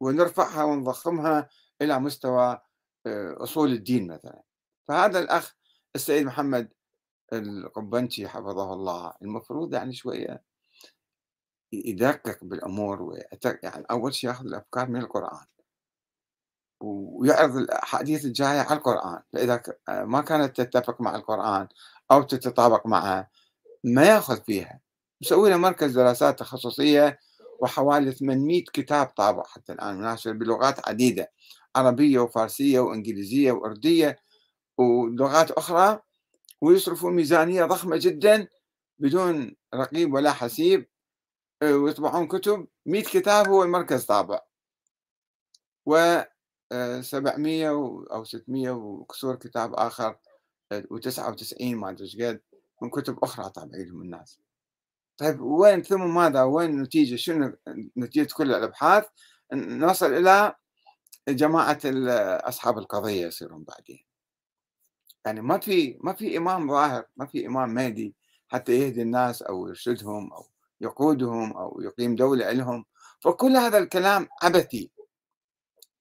ونرفعها 0.00 0.64
ونضخمها 0.64 1.48
إلى 1.82 1.98
مستوى 2.00 2.60
آه، 3.06 3.42
أصول 3.42 3.72
الدين 3.72 4.06
مثلا. 4.12 4.42
فهذا 4.88 5.18
الأخ 5.18 5.54
السيد 5.96 6.26
محمد 6.26 6.72
القبنشي 7.32 8.28
حفظه 8.28 8.72
الله. 8.72 9.12
المفروض 9.22 9.74
يعني 9.74 9.92
شوية 9.92 10.42
يدقق 11.72 12.44
بالأمور 12.44 13.18
يعني 13.62 13.86
أول 13.90 14.14
شيء 14.14 14.30
ياخذ 14.30 14.46
الأفكار 14.46 14.88
من 14.88 15.00
القرآن. 15.00 15.46
ويعرض 16.80 17.56
الأحاديث 17.56 18.24
الجاية 18.24 18.60
على 18.60 18.78
القرآن. 18.78 19.22
فإذا 19.32 19.62
ما 19.88 20.20
كانت 20.20 20.60
تتفق 20.60 21.00
مع 21.00 21.16
القرآن 21.16 21.68
أو 22.12 22.22
تتطابق 22.22 22.86
معه 22.86 23.30
ما 23.84 24.04
يأخذ 24.04 24.40
فيها. 24.42 24.80
مسوي 25.22 25.50
له 25.50 25.56
مركز 25.56 25.92
دراسات 25.92 26.38
تخصصية 26.38 27.18
وحوالي 27.60 28.12
800 28.12 28.64
كتاب 28.64 29.06
طابع 29.06 29.42
حتى 29.42 29.72
الآن 29.72 29.98
مناشر 29.98 30.32
بلغات 30.32 30.88
عديدة 30.88 31.32
عربية 31.76 32.18
وفارسية 32.18 32.80
وإنجليزية 32.80 33.52
وأردية 33.52 34.18
ولغات 34.78 35.50
أخرى 35.50 36.00
ويصرفوا 36.60 37.10
ميزانية 37.10 37.64
ضخمة 37.64 37.96
جدا 37.96 38.48
بدون 38.98 39.56
رقيب 39.74 40.14
ولا 40.14 40.32
حسيب 40.32 40.88
ويطبعون 41.62 42.26
كتب. 42.26 42.66
100 42.86 43.02
كتاب 43.02 43.48
هو 43.48 43.62
المركز 43.62 44.04
طابع 44.04 44.40
و 45.86 46.20
700 47.00 47.68
أو 48.12 48.24
600 48.24 48.70
وكسور 48.70 49.36
كتاب 49.36 49.74
آخر 49.74 50.16
و99 50.74 51.62
ما 51.62 51.90
أدري 51.90 52.04
إيش 52.04 52.16
قد 52.16 52.40
من 52.82 52.90
كتب 52.90 53.18
أخرى 53.24 53.50
طابعينهم 53.50 54.02
الناس. 54.02 54.40
طيب 55.16 55.40
وين 55.40 55.82
ثم 55.82 56.14
ماذا؟ 56.14 56.42
وين 56.42 56.70
النتيجة؟ 56.70 57.16
شنو 57.16 57.56
نتيجة 57.96 58.28
كل 58.34 58.54
الأبحاث؟ 58.54 59.04
نصل 59.52 60.14
إلى 60.14 60.54
جماعة 61.28 61.80
أصحاب 62.48 62.78
القضية 62.78 63.26
يصيرون 63.26 63.64
بعدين. 63.64 64.04
يعني 65.26 65.40
ما 65.40 65.58
في 65.58 65.98
ما 66.00 66.12
في 66.12 66.36
إمام 66.36 66.70
ظاهر، 66.70 67.04
ما 67.16 67.26
في 67.26 67.46
إمام 67.46 67.74
مهدي 67.74 68.14
حتى 68.48 68.72
يهدي 68.72 69.02
الناس 69.02 69.42
أو 69.42 69.68
يرشدهم 69.68 70.32
أو 70.32 70.46
يقودهم 70.80 71.52
أو 71.52 71.80
يقيم 71.80 72.16
دولة 72.16 72.52
لهم، 72.52 72.84
فكل 73.20 73.56
هذا 73.56 73.78
الكلام 73.78 74.28
عبثي. 74.42 74.90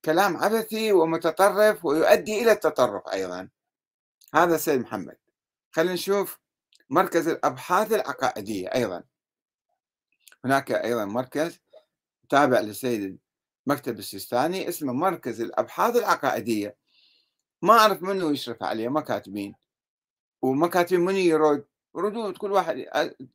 كلام 0.05 0.37
عبثي 0.37 0.91
ومتطرف 0.91 1.85
ويؤدي 1.85 2.41
إلى 2.41 2.51
التطرف 2.51 3.07
أيضا. 3.07 3.49
هذا 4.35 4.57
سيد 4.57 4.81
محمد. 4.81 5.17
خلينا 5.71 5.93
نشوف 5.93 6.39
مركز 6.89 7.27
الأبحاث 7.27 7.93
العقائدية 7.93 8.67
أيضا. 8.67 9.03
هناك 10.45 10.71
أيضا 10.71 11.05
مركز 11.05 11.59
تابع 12.29 12.59
للسيد 12.59 13.19
مكتب 13.67 13.99
السيستاني 13.99 14.69
اسمه 14.69 14.93
مركز 14.93 15.41
الأبحاث 15.41 15.95
العقائدية. 15.95 16.77
ما 17.61 17.73
أعرف 17.73 18.03
منه 18.03 18.31
يشرف 18.31 18.63
عليه 18.63 18.89
ما 18.89 19.01
كاتبين. 19.01 19.55
وما 20.41 20.67
كاتبين 20.67 21.01
من 21.01 21.15
يرد؟ 21.15 21.65
ردود 21.95 22.37
كل 22.37 22.51
واحد 22.51 22.85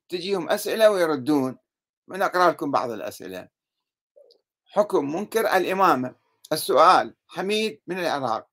تجيهم 0.09 0.51
أسئلة 0.51 0.91
ويردون. 0.91 1.59
من 2.09 2.23
أقرأ 2.23 2.51
لكم 2.51 2.71
بعض 2.71 2.91
الأسئلة. 2.91 3.49
حكم 4.67 5.17
منكر 5.17 5.41
الإمامة. 5.57 6.20
السؤال 6.53 7.15
حميد 7.27 7.81
من 7.87 7.99
العراق 7.99 8.47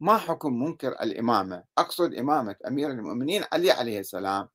ما 0.00 0.18
حكم 0.18 0.62
منكر 0.62 0.88
الإمامة؟ 0.88 1.64
أقصد 1.78 2.14
إمامة 2.14 2.56
أمير 2.66 2.90
المؤمنين 2.90 3.44
علي 3.52 3.70
عليه 3.70 4.00
السلام. 4.00 4.48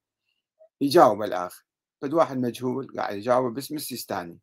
يجاوب 0.82 1.24
الأخ 1.24 1.64
بد 2.02 2.14
واحد 2.14 2.38
مجهول 2.38 2.88
قاعد 2.98 3.16
يجاوب 3.16 3.54
باسم 3.54 3.76
السيستاني 3.76 4.40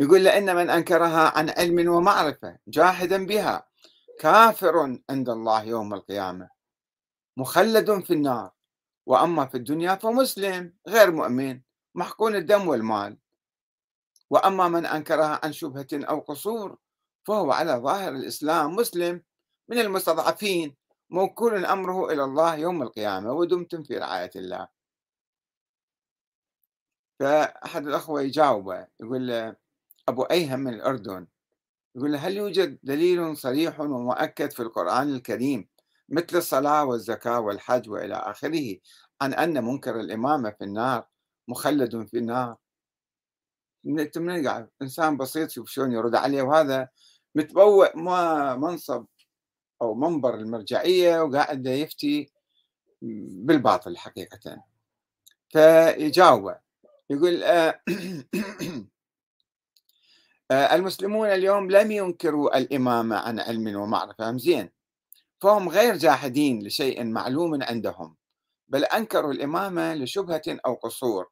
يقول 0.00 0.24
لأن 0.24 0.56
من 0.56 0.70
أنكرها 0.70 1.38
عن 1.38 1.50
علم 1.50 1.88
ومعرفة 1.88 2.58
جاحدا 2.68 3.26
بها 3.26 3.68
كافر 4.20 4.98
عند 5.10 5.28
الله 5.28 5.64
يوم 5.64 5.94
القيامة. 5.94 6.48
مخلد 7.36 8.04
في 8.04 8.12
النار 8.12 8.50
وأما 9.06 9.46
في 9.46 9.56
الدنيا 9.56 9.94
فمسلم 9.94 10.74
غير 10.88 11.10
مؤمن 11.10 11.60
محقون 11.94 12.36
الدم 12.36 12.68
والمال. 12.68 13.18
وأما 14.30 14.68
من 14.68 14.86
أنكرها 14.86 15.40
عن 15.44 15.52
شبهة 15.52 15.86
أو 15.94 16.20
قصور 16.20 16.78
فهو 17.24 17.52
على 17.52 17.72
ظاهر 17.72 18.12
الإسلام 18.12 18.76
مسلم 18.76 19.22
من 19.68 19.78
المستضعفين 19.78 20.76
موكول 21.10 21.66
أمره 21.66 22.12
إلى 22.12 22.24
الله 22.24 22.56
يوم 22.56 22.82
القيامة 22.82 23.32
ودمتم 23.32 23.82
في 23.82 23.98
رعاية 23.98 24.30
الله. 24.36 24.68
فأحد 27.20 27.86
الأخوة 27.86 28.22
يجاوبه 28.22 28.86
يقول 29.00 29.26
له 29.28 29.56
أبو 30.08 30.22
أيهم 30.22 30.60
من 30.60 30.74
الأردن. 30.74 31.26
يقول 31.96 32.12
له 32.12 32.18
هل 32.18 32.36
يوجد 32.36 32.78
دليل 32.82 33.36
صريح 33.36 33.80
ومؤكد 33.80 34.50
في 34.50 34.60
القرآن 34.60 35.14
الكريم 35.14 35.68
مثل 36.08 36.36
الصلاة 36.36 36.84
والزكاة 36.84 37.40
والحج 37.40 37.90
وإلى 37.90 38.14
آخره 38.14 38.76
عن 39.20 39.34
أن 39.34 39.64
منكر 39.64 40.00
الإمامة 40.00 40.50
في 40.50 40.64
النار 40.64 41.06
مخلد 41.48 42.06
في 42.06 42.18
النار؟ 42.18 42.56
من 43.84 44.46
قاعد 44.46 44.68
إنسان 44.82 45.16
بسيط 45.16 45.50
شوف 45.50 45.70
شلون 45.70 45.92
يرد 45.92 46.14
عليه 46.14 46.42
وهذا 46.42 46.88
متبوئ 47.34 47.96
ما 47.96 48.56
منصب 48.56 49.06
أو 49.82 49.94
منبر 49.94 50.34
المرجعية 50.34 51.22
وقاعد 51.22 51.66
يفتي 51.66 52.32
بالباطل 53.02 53.96
حقيقة. 53.96 54.64
فيجاوب 55.48 56.54
يقول 57.10 57.42
آه، 57.42 57.80
آه، 60.50 60.74
المسلمون 60.74 61.28
اليوم 61.28 61.70
لم 61.70 61.90
ينكروا 61.90 62.58
الإمامة 62.58 63.16
عن 63.16 63.40
علم 63.40 63.76
ومعرفة 63.76 64.36
زين؟ 64.36 64.70
فهم 65.40 65.68
غير 65.68 65.96
جاحدين 65.96 66.66
لشيء 66.66 67.04
معلوم 67.04 67.62
عندهم 67.62 68.16
بل 68.68 68.84
أنكروا 68.84 69.32
الإمامة 69.32 69.94
لشبهة 69.94 70.42
أو 70.66 70.74
قصور. 70.74 71.28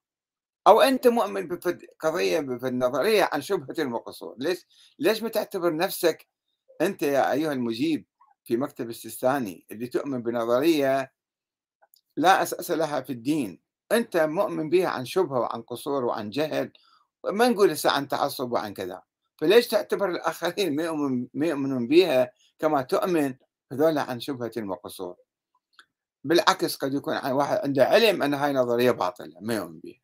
أو 0.67 0.81
أنت 0.81 1.07
مؤمن 1.07 1.49
بقضية 1.49 2.41
بالنظرية 2.41 3.29
عن 3.33 3.43
شبهة 3.43 3.93
وقصور 3.93 4.35
ليش 4.39 4.67
ليش 4.99 5.23
ما 5.23 5.29
تعتبر 5.29 5.77
نفسك 5.77 6.27
أنت 6.81 7.03
يا 7.03 7.33
أيها 7.33 7.53
المجيب 7.53 8.07
في 8.45 8.57
مكتب 8.57 8.91
السيستاني 8.91 9.67
اللي 9.71 9.87
تؤمن 9.87 10.23
بنظرية 10.23 11.13
لا 12.17 12.43
أساس 12.43 12.71
لها 12.71 13.01
في 13.01 13.13
الدين؟ 13.13 13.61
أنت 13.93 14.17
مؤمن 14.17 14.71
بها 14.71 14.89
عن 14.89 15.05
شبهة 15.05 15.41
وعن 15.41 15.63
قصور 15.63 16.05
وعن 16.05 16.31
جهل 16.31 16.73
ما 17.25 17.49
نقول 17.49 17.71
هسه 17.71 17.91
عن 17.91 18.09
تعصب 18.09 18.53
وعن 18.53 18.75
كذا. 18.75 19.03
فليش 19.37 19.69
تعتبر 19.69 20.11
الآخرين 20.11 20.77
ما 21.35 21.47
يؤمنون 21.47 21.87
بها 21.87 22.33
كما 22.59 22.83
تؤمن 22.83 23.35
هذول 23.73 23.99
عن 23.99 24.21
شبهة 24.21 24.53
وقصور 24.57 25.17
بالعكس 26.25 26.77
قد 26.77 26.95
يكون 26.95 27.27
واحد 27.27 27.59
عنده 27.65 27.85
علم 27.85 28.23
أن 28.23 28.35
هاي 28.35 28.53
نظرية 28.53 28.91
باطلة 28.91 29.35
ما 29.41 29.55
يؤمن 29.55 29.81
بها 29.81 30.02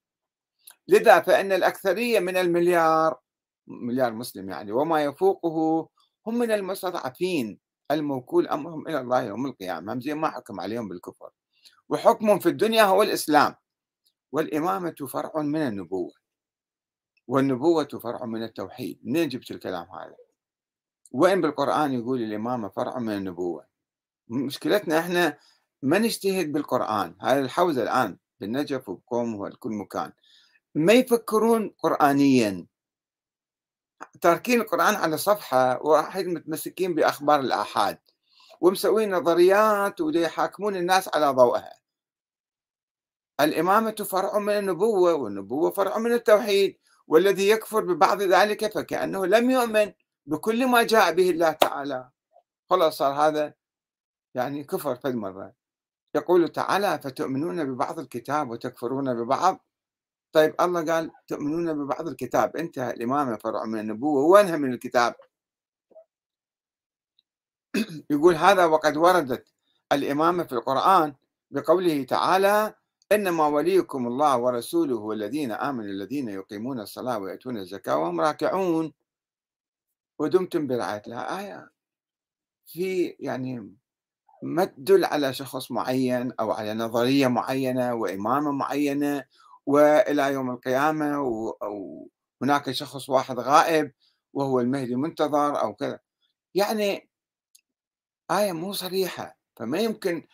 لذا 0.89 1.21
فإن 1.21 1.53
الأكثرية 1.53 2.21
من 2.21 2.37
المليار 2.37 3.21
مليار 3.67 4.13
مسلم 4.13 4.51
يعني 4.51 4.73
وما 4.73 5.05
يفوقه 5.05 5.89
هم 6.27 6.39
من 6.39 6.51
المستضعفين 6.51 7.59
الموكول 7.91 8.49
أمرهم 8.49 8.89
إلى 8.89 9.01
الله 9.01 9.23
يوم 9.23 9.47
القيامة 9.47 10.01
زي 10.01 10.15
ما 10.15 10.31
حكم 10.31 10.61
عليهم 10.61 10.89
بالكفر. 10.89 11.31
وحكمهم 11.89 12.39
في 12.39 12.49
الدنيا 12.49 12.83
هو 12.85 13.03
الإسلام. 13.03 13.55
والإمامة 14.33 14.95
فرع 15.09 15.43
من 15.43 15.61
النبوة. 15.61 16.13
والنبوة 17.27 17.89
فرع 18.03 18.25
من 18.25 18.43
التوحيد. 18.43 19.01
منين 19.05 19.29
جبت 19.29 19.51
الكلام 19.51 19.87
هذا؟ 19.91 20.17
وين 21.13 21.41
بالقرآن 21.41 21.93
يقول 21.93 22.23
الإمامة 22.23 22.69
فرع 22.69 22.99
من 22.99 23.17
النبوة؟ 23.17 23.67
مشكلتنا 24.29 24.99
إحنا 24.99 25.39
ما 25.83 25.99
نجتهد 25.99 26.53
بالقرآن. 26.53 27.17
هذا 27.21 27.41
الحوزة 27.41 27.83
الآن 27.83 28.19
بالنجف 28.41 28.89
وبقوم 28.89 29.35
وكل 29.35 29.71
مكان. 29.71 30.13
ما 30.79 30.93
يفكرون 30.93 31.75
قرآنيا. 31.79 32.67
تاركين 34.21 34.61
القرآن 34.61 34.95
على 34.95 35.19
صفحة 35.19 35.83
وواحد 35.83 36.27
متمسكين 36.27 36.95
بأخبار 36.95 37.41
الآحاد 37.41 37.99
ومسوين 38.61 39.15
نظريات 39.15 40.01
ويحاكمون 40.01 40.77
الناس 40.77 41.09
على 41.15 41.31
ضوءها. 41.31 41.79
الإمامة 43.41 44.07
فرع 44.11 44.39
من 44.39 44.53
النبوة 44.59 45.15
والنبوة 45.15 45.71
فرع 45.71 45.99
من 45.99 46.13
التوحيد 46.13 46.79
والذي 47.07 47.49
يكفر 47.49 47.81
ببعض 47.81 48.23
ذلك 48.23 48.73
فكأنه 48.73 49.27
لم 49.27 49.51
يؤمن 49.51 49.93
بكل 50.27 50.67
ما 50.67 50.83
جاء 50.83 51.13
به 51.13 51.31
الله 51.31 51.53
تعالى. 51.53 52.11
خلاص 52.71 52.99
صار 52.99 53.13
هذا 53.13 53.55
يعني 54.35 54.65
كفر 54.65 54.97
في 54.97 55.09
المرة. 55.09 55.53
يقول 56.15 56.49
تعالى 56.49 57.01
فتؤمنون 57.03 57.65
ببعض 57.65 57.99
الكتاب 57.99 58.51
وتكفرون 58.51 59.15
ببعض؟ 59.15 59.68
طيب 60.33 60.55
الله 60.61 60.93
قال 60.93 61.11
تؤمنون 61.29 61.85
ببعض 61.85 62.09
الكتاب. 62.09 62.57
انتهى 62.57 62.91
الإمامة 62.91 63.37
فرع 63.37 63.65
من 63.65 63.81
النبوة 63.81 64.23
وينها 64.25 64.57
من 64.57 64.73
الكتاب؟ 64.73 65.15
يقول 68.11 68.35
هذا 68.35 68.65
وقد 68.65 68.97
وردت 68.97 69.49
الإمامة 69.93 70.45
في 70.45 70.53
القرآن 70.53 71.15
بقوله 71.51 72.03
تعالى 72.05 72.75
إنما 73.13 73.47
وليكم 73.47 74.07
الله 74.07 74.39
ورسوله 74.39 74.97
والذين 74.97 75.53
آمنوا 75.53 75.91
الذين 75.91 76.29
يقيمون 76.29 76.81
الصلاة 76.81 77.19
ويأتون 77.19 77.57
الزكاة 77.57 77.99
وهم 77.99 78.21
راكعون. 78.21 78.93
ودمتم 80.19 80.67
برعاية 80.67 81.03
الله. 81.07 81.21
آية. 81.41 81.71
في 82.67 83.17
يعني 83.21 83.77
ما 84.43 84.65
تدل 84.65 85.05
على 85.05 85.33
شخص 85.35 85.71
معين 85.71 86.33
أو 86.41 86.53
على 86.53 86.75
نظرية 86.75 87.27
معينة 87.29 87.95
وإمامة 87.95 88.53
معينة 88.53 89.25
وإلى 89.69 90.33
يوم 90.33 90.51
القيامة 90.51 91.21
وهناك 92.41 92.71
شخص 92.71 93.09
واحد 93.09 93.39
غائب 93.39 93.93
وهو 94.33 94.61
المهدي 94.61 94.97
منتظر 94.97 95.61
أو 95.63 95.75
كذا. 95.75 96.01
يعني 96.55 97.11
آية 98.31 98.53
مو 98.53 98.73
صريحة. 98.73 99.39
فما 99.57 99.79
يمكن 99.79 100.27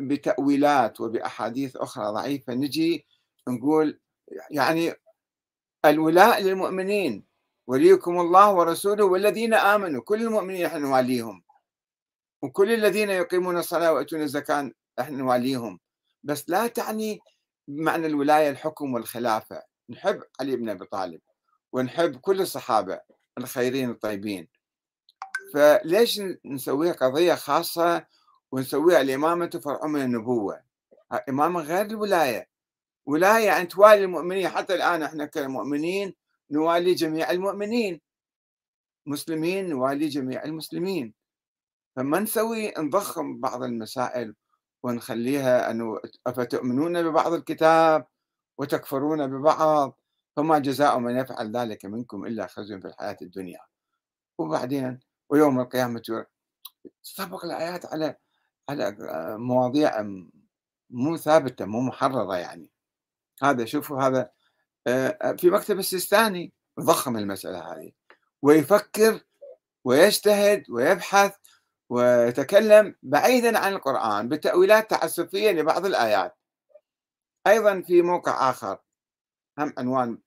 بتأويلات 0.00 1.00
وبأحاديث 1.00 1.76
أخرى 1.76 2.04
ضعيفة 2.04 2.54
نجي 2.54 3.06
نقول 3.48 4.00
يعني 4.50 4.94
الولاء 5.84 6.42
للمؤمنين 6.42 7.24
وليكم 7.66 8.20
الله 8.20 8.52
ورسوله 8.52 9.04
والذين 9.04 9.54
آمنوا. 9.54 10.02
كل 10.02 10.22
المؤمنين 10.22 10.66
إحنا 10.66 10.78
نواليهم. 10.78 11.42
وكل 12.42 12.72
الذين 12.72 13.10
يقيمون 13.10 13.58
الصلاة 13.58 13.92
ويؤتون 13.92 14.22
الزكاة 14.22 14.70
إحنا 15.00 15.16
نواليهم. 15.16 15.80
بس 16.22 16.48
لا 16.48 16.66
تعني 16.66 17.20
بمعنى 17.68 18.06
الولاية 18.06 18.50
الحكم 18.50 18.94
والخلافة. 18.94 19.62
نحب 19.90 20.22
علي 20.40 20.56
بن 20.56 20.68
أبي 20.68 20.84
طالب 20.84 21.20
ونحب 21.72 22.16
كل 22.16 22.40
الصحابة 22.40 23.00
الخيرين 23.38 23.90
الطيبين. 23.90 24.48
فليش 25.54 26.20
نسويها 26.44 26.92
قضية 26.92 27.34
خاصة 27.34 28.06
ونسويها 28.52 29.00
الإمامة 29.00 29.60
فرع 29.64 29.86
من 29.86 30.00
النبوة؟ 30.02 30.62
إمامة 31.28 31.60
غير 31.60 31.86
الولاية. 31.86 32.48
ولاية 33.06 33.46
يعني 33.46 33.66
توالي 33.66 34.04
المؤمنين. 34.04 34.48
حتى 34.48 34.74
الآن 34.74 35.02
إحنا 35.02 35.24
كمؤمنين 35.26 36.14
نوالي 36.50 36.94
جميع 36.94 37.30
المؤمنين. 37.30 38.00
مسلمين 39.06 39.68
نوالي 39.68 40.08
جميع 40.08 40.44
المسلمين. 40.44 41.14
فما 41.96 42.20
نسوي؟ 42.20 42.72
نضخم 42.78 43.40
بعض 43.40 43.62
المسائل. 43.62 44.34
ونخليها 44.82 45.70
أنه 45.70 46.00
أفتؤمنون 46.26 47.02
ببعض 47.02 47.32
الكتاب 47.32 48.06
وتكفرون 48.58 49.26
ببعض؟ 49.26 49.98
فما 50.36 50.58
جزاء 50.58 50.98
من 50.98 51.16
يفعل 51.16 51.56
ذلك 51.56 51.84
منكم 51.84 52.26
إلا 52.26 52.46
خزي 52.46 52.80
في 52.80 52.88
الحياة 52.88 53.16
الدنيا. 53.22 53.60
وبعدين 54.38 55.00
ويوم 55.30 55.60
القيامة 55.60 56.26
تطبق 57.04 57.44
الآيات 57.44 57.86
على 57.86 58.16
على 58.68 58.96
مواضيع 59.38 60.02
مو 60.90 61.16
ثابتة 61.16 61.64
مو 61.64 61.80
محررة 61.80 62.36
يعني. 62.36 62.70
هذا 63.42 63.64
شوفوا 63.64 64.02
هذا 64.02 64.30
آه، 64.86 65.32
في 65.38 65.50
مكتب 65.50 65.78
السيستاني 65.78 66.52
ضخم 66.80 67.16
المسألة 67.16 67.58
هذه. 67.72 67.92
ويفكر 68.42 69.20
ويجتهد 69.84 70.70
ويبحث 70.70 71.36
ويتكلم 71.92 72.94
بعيدا 73.02 73.58
عن 73.58 73.72
القرآن 73.72 74.28
بتأويلات 74.28 74.90
تعسفية 74.90 75.50
لبعض 75.50 75.86
الآيات. 75.86 76.36
أيضا 77.46 77.80
في 77.80 78.02
موقع 78.02 78.50
آخر 78.50 78.78
هم 79.58 79.72
عنوان 79.78 80.18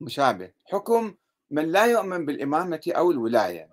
مشابه 0.00 0.52
حكم 0.64 1.14
من 1.50 1.72
لا 1.72 1.86
يؤمن 1.86 2.26
بالإمامة 2.26 2.80
أو 2.88 3.10
الولاية. 3.10 3.70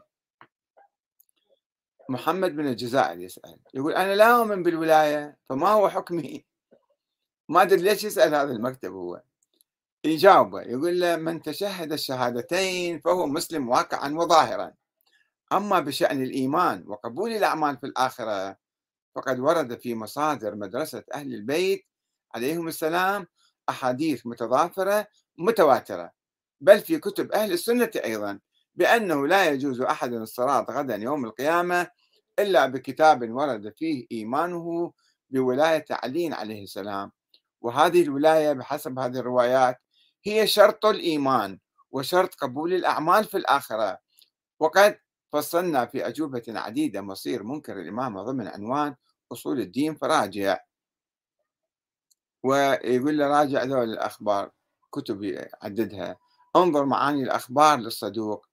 محمد 2.10 2.56
بن 2.56 2.68
الجزائر 2.68 3.20
يسأل 3.20 3.60
يقول 3.74 3.94
أنا 3.94 4.16
لا 4.16 4.38
أؤمن 4.38 4.64
بالولاية 4.64 5.38
فما 5.50 5.70
هو 5.70 5.90
حكمي؟ 5.90 6.46
ما 7.50 7.62
أدري 7.62 7.82
ليش 7.82 8.04
يسأل 8.04 8.36
هذا 8.36 8.52
المكتب 8.52 8.92
هو. 8.94 9.22
يجاوبه 10.04 10.62
يقول 10.62 11.00
له 11.00 11.16
من 11.16 11.42
تشهد 11.42 11.94
الشهادتين 11.94 13.00
فهو 13.00 13.28
مسلم 13.28 13.70
واقعا 13.70 14.14
وظاهرا. 14.14 14.81
أما 15.54 15.80
بشأن 15.80 16.24
الإيمان 16.24 16.84
وقبول 16.88 17.32
الأعمال 17.32 17.78
في 17.78 17.86
الآخرة 17.86 18.58
فقد 19.16 19.40
ورد 19.40 19.80
في 19.80 19.96
مصادر 19.96 20.56
مدرسة 20.56 21.04
أهل 21.14 21.34
البيت 21.34 21.86
عليهم 22.36 22.68
السلام 22.68 23.28
أحاديث 23.70 24.28
متضافرة 24.28 25.08
متواترة 25.38 26.12
بل 26.62 26.80
في 26.80 27.00
كتب 27.00 27.32
أهل 27.32 27.52
السنة 27.52 27.92
أيضا 28.06 28.40
بأنه 28.76 29.28
لا 29.28 29.50
يجوز 29.50 29.82
أحد 29.82 30.14
الصراط 30.14 30.72
غدا 30.72 30.96
يوم 30.96 31.26
القيامة 31.26 31.88
إلا 32.40 32.66
بكتاب 32.66 33.32
ورد 33.32 33.74
فيه 33.78 34.08
إيمانه 34.12 34.94
بولاية 35.30 35.86
علي 35.92 36.34
عليه 36.34 36.64
السلام. 36.64 37.12
وهذه 37.62 38.04
الولاية 38.04 38.54
بحسب 38.54 39.00
هذه 39.00 39.18
الروايات 39.20 39.78
هي 40.26 40.48
شرط 40.48 40.86
الإيمان 40.86 41.60
وشرط 41.92 42.36
قبول 42.36 42.74
الأعمال 42.74 43.26
في 43.26 43.38
الآخرة. 43.38 44.00
وقد 44.60 44.98
فصلنا 45.32 45.86
في 45.86 46.08
أجوبة 46.08 46.44
عديدة 46.48 47.02
مصير 47.02 47.44
منكر 47.44 47.80
الإمامة 47.80 48.24
ضمن 48.24 48.48
عنوان 48.48 48.96
أصول 49.32 49.60
الدين 49.60 49.96
فراجع. 49.96 50.58
ويقول 52.44 53.18
له 53.18 53.28
راجع 53.28 53.64
ذول 53.64 53.90
الأخبار 53.90 54.52
كتب 54.92 55.24
يعددها. 55.24 56.18
انظر 56.56 56.86
معاني 56.86 57.24
الأخبار 57.24 57.80
للصدوق. 57.80 58.48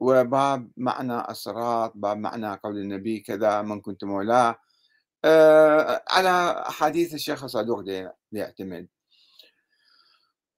وباب 0.00 0.70
معنى 0.76 1.30
الصراط 1.30 1.92
باب 1.94 2.16
معنى 2.16 2.54
قول 2.54 2.78
النبي 2.78 3.20
كذا 3.20 3.62
من 3.62 3.80
كنت 3.80 4.04
مولاه. 4.04 4.56
آه 5.24 6.04
على 6.08 6.64
أحاديث 6.68 7.14
الشيخ 7.14 7.44
الصدوق 7.44 7.84
يعتمد. 8.32 8.88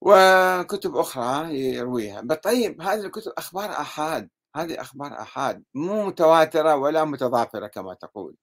وكتب 0.01 0.97
أخرى 0.97 1.59
يرويها. 1.59 2.21
طيب 2.21 2.81
هذه 2.81 2.99
الكتب 3.05 3.31
أخبار 3.37 3.71
أحاد. 3.71 4.29
هذه 4.57 4.81
أخبار 4.81 5.21
أحاد 5.21 5.63
مو 5.73 6.05
متواترة 6.05 6.75
ولا 6.75 7.05
متضافرة 7.05 7.67
كما 7.67 7.93
تقول 7.93 8.35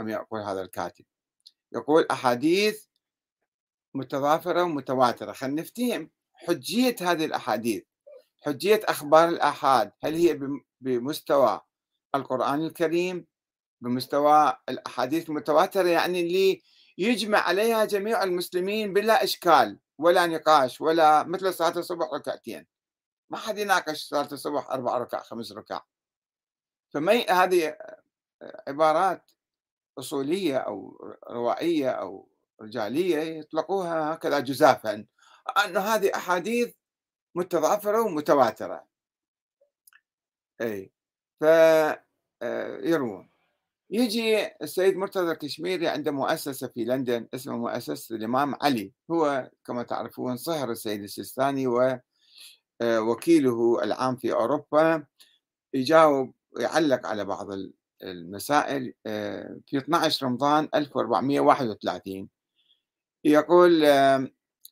أم 0.00 0.08
يقول 0.08 0.40
هذا 0.40 0.62
الكاتب. 0.62 1.04
يقول 1.72 2.06
أحاديث 2.10 2.86
متضافرة 3.94 4.62
ومتواترة. 4.62 5.32
خلينا 5.32 5.62
نفتهم 5.62 6.10
حجية 6.34 6.96
هذه 7.00 7.24
الأحاديث. 7.24 7.82
حجية 8.46 8.80
أخبار 8.84 9.28
الآحاد 9.28 9.92
هل 10.04 10.14
هي 10.14 10.40
بمستوى 10.80 11.60
القرآن 12.14 12.66
الكريم؟ 12.66 13.26
بمستوى 13.80 14.56
الأحاديث 14.68 15.28
المتواترة 15.28 15.88
يعني 15.88 16.20
اللي 16.20 16.62
يجمع 16.98 17.38
عليها 17.38 17.84
جميع 17.84 18.22
المسلمين 18.22 18.92
بلا 18.92 19.24
إشكال 19.24 19.78
ولا 19.98 20.26
نقاش 20.26 20.80
ولا 20.80 21.22
مثل 21.22 21.54
صلاة 21.54 21.78
الصبح 21.78 22.06
ركعتين. 22.14 22.66
ما 23.32 23.38
حد 23.38 23.58
يناقش 23.58 24.08
صلاة 24.08 24.28
الصبح 24.32 24.70
أربع 24.70 24.98
ركع 24.98 25.22
خمس 25.22 25.52
ركع. 25.52 25.82
فما 26.94 27.12
هذه 27.30 27.78
عبارات 28.68 29.30
أصولية 29.98 30.56
أو 30.56 31.04
روائية 31.30 31.90
أو 31.90 32.28
رجالية 32.60 33.18
يطلقوها 33.18 34.14
هكذا 34.14 34.40
جزافا 34.40 35.06
أن 35.64 35.76
هذه 35.76 36.10
أحاديث 36.14 36.74
متضافرة 37.34 38.00
ومتواترة. 38.02 38.86
أي 40.60 40.92
فيروون 41.38 43.24
آه، 43.24 43.28
يجي 43.90 44.46
السيد 44.62 44.96
مرتضى 44.96 45.32
الكشميري 45.32 45.88
عنده 45.88 46.10
مؤسسة 46.10 46.68
في 46.68 46.84
لندن 46.84 47.28
اسمها 47.34 47.56
مؤسسة 47.56 48.16
الإمام 48.16 48.54
علي. 48.62 48.92
هو 49.10 49.50
كما 49.64 49.82
تعرفون 49.82 50.36
صهر 50.36 50.70
السيد 50.70 51.02
السيستاني 51.02 51.66
ووكيله 51.66 52.11
آه، 52.82 53.82
العام 53.84 54.16
في 54.16 54.32
أوروبا 54.32 55.04
يجاوب 55.74 56.34
يعلق 56.58 57.06
على 57.06 57.24
بعض 57.24 57.46
المسائل 58.02 58.94
آه، 59.06 59.60
في 59.66 59.78
12 59.78 60.26
رمضان 60.26 60.68
1431 60.74 62.28
يقول 63.24 63.86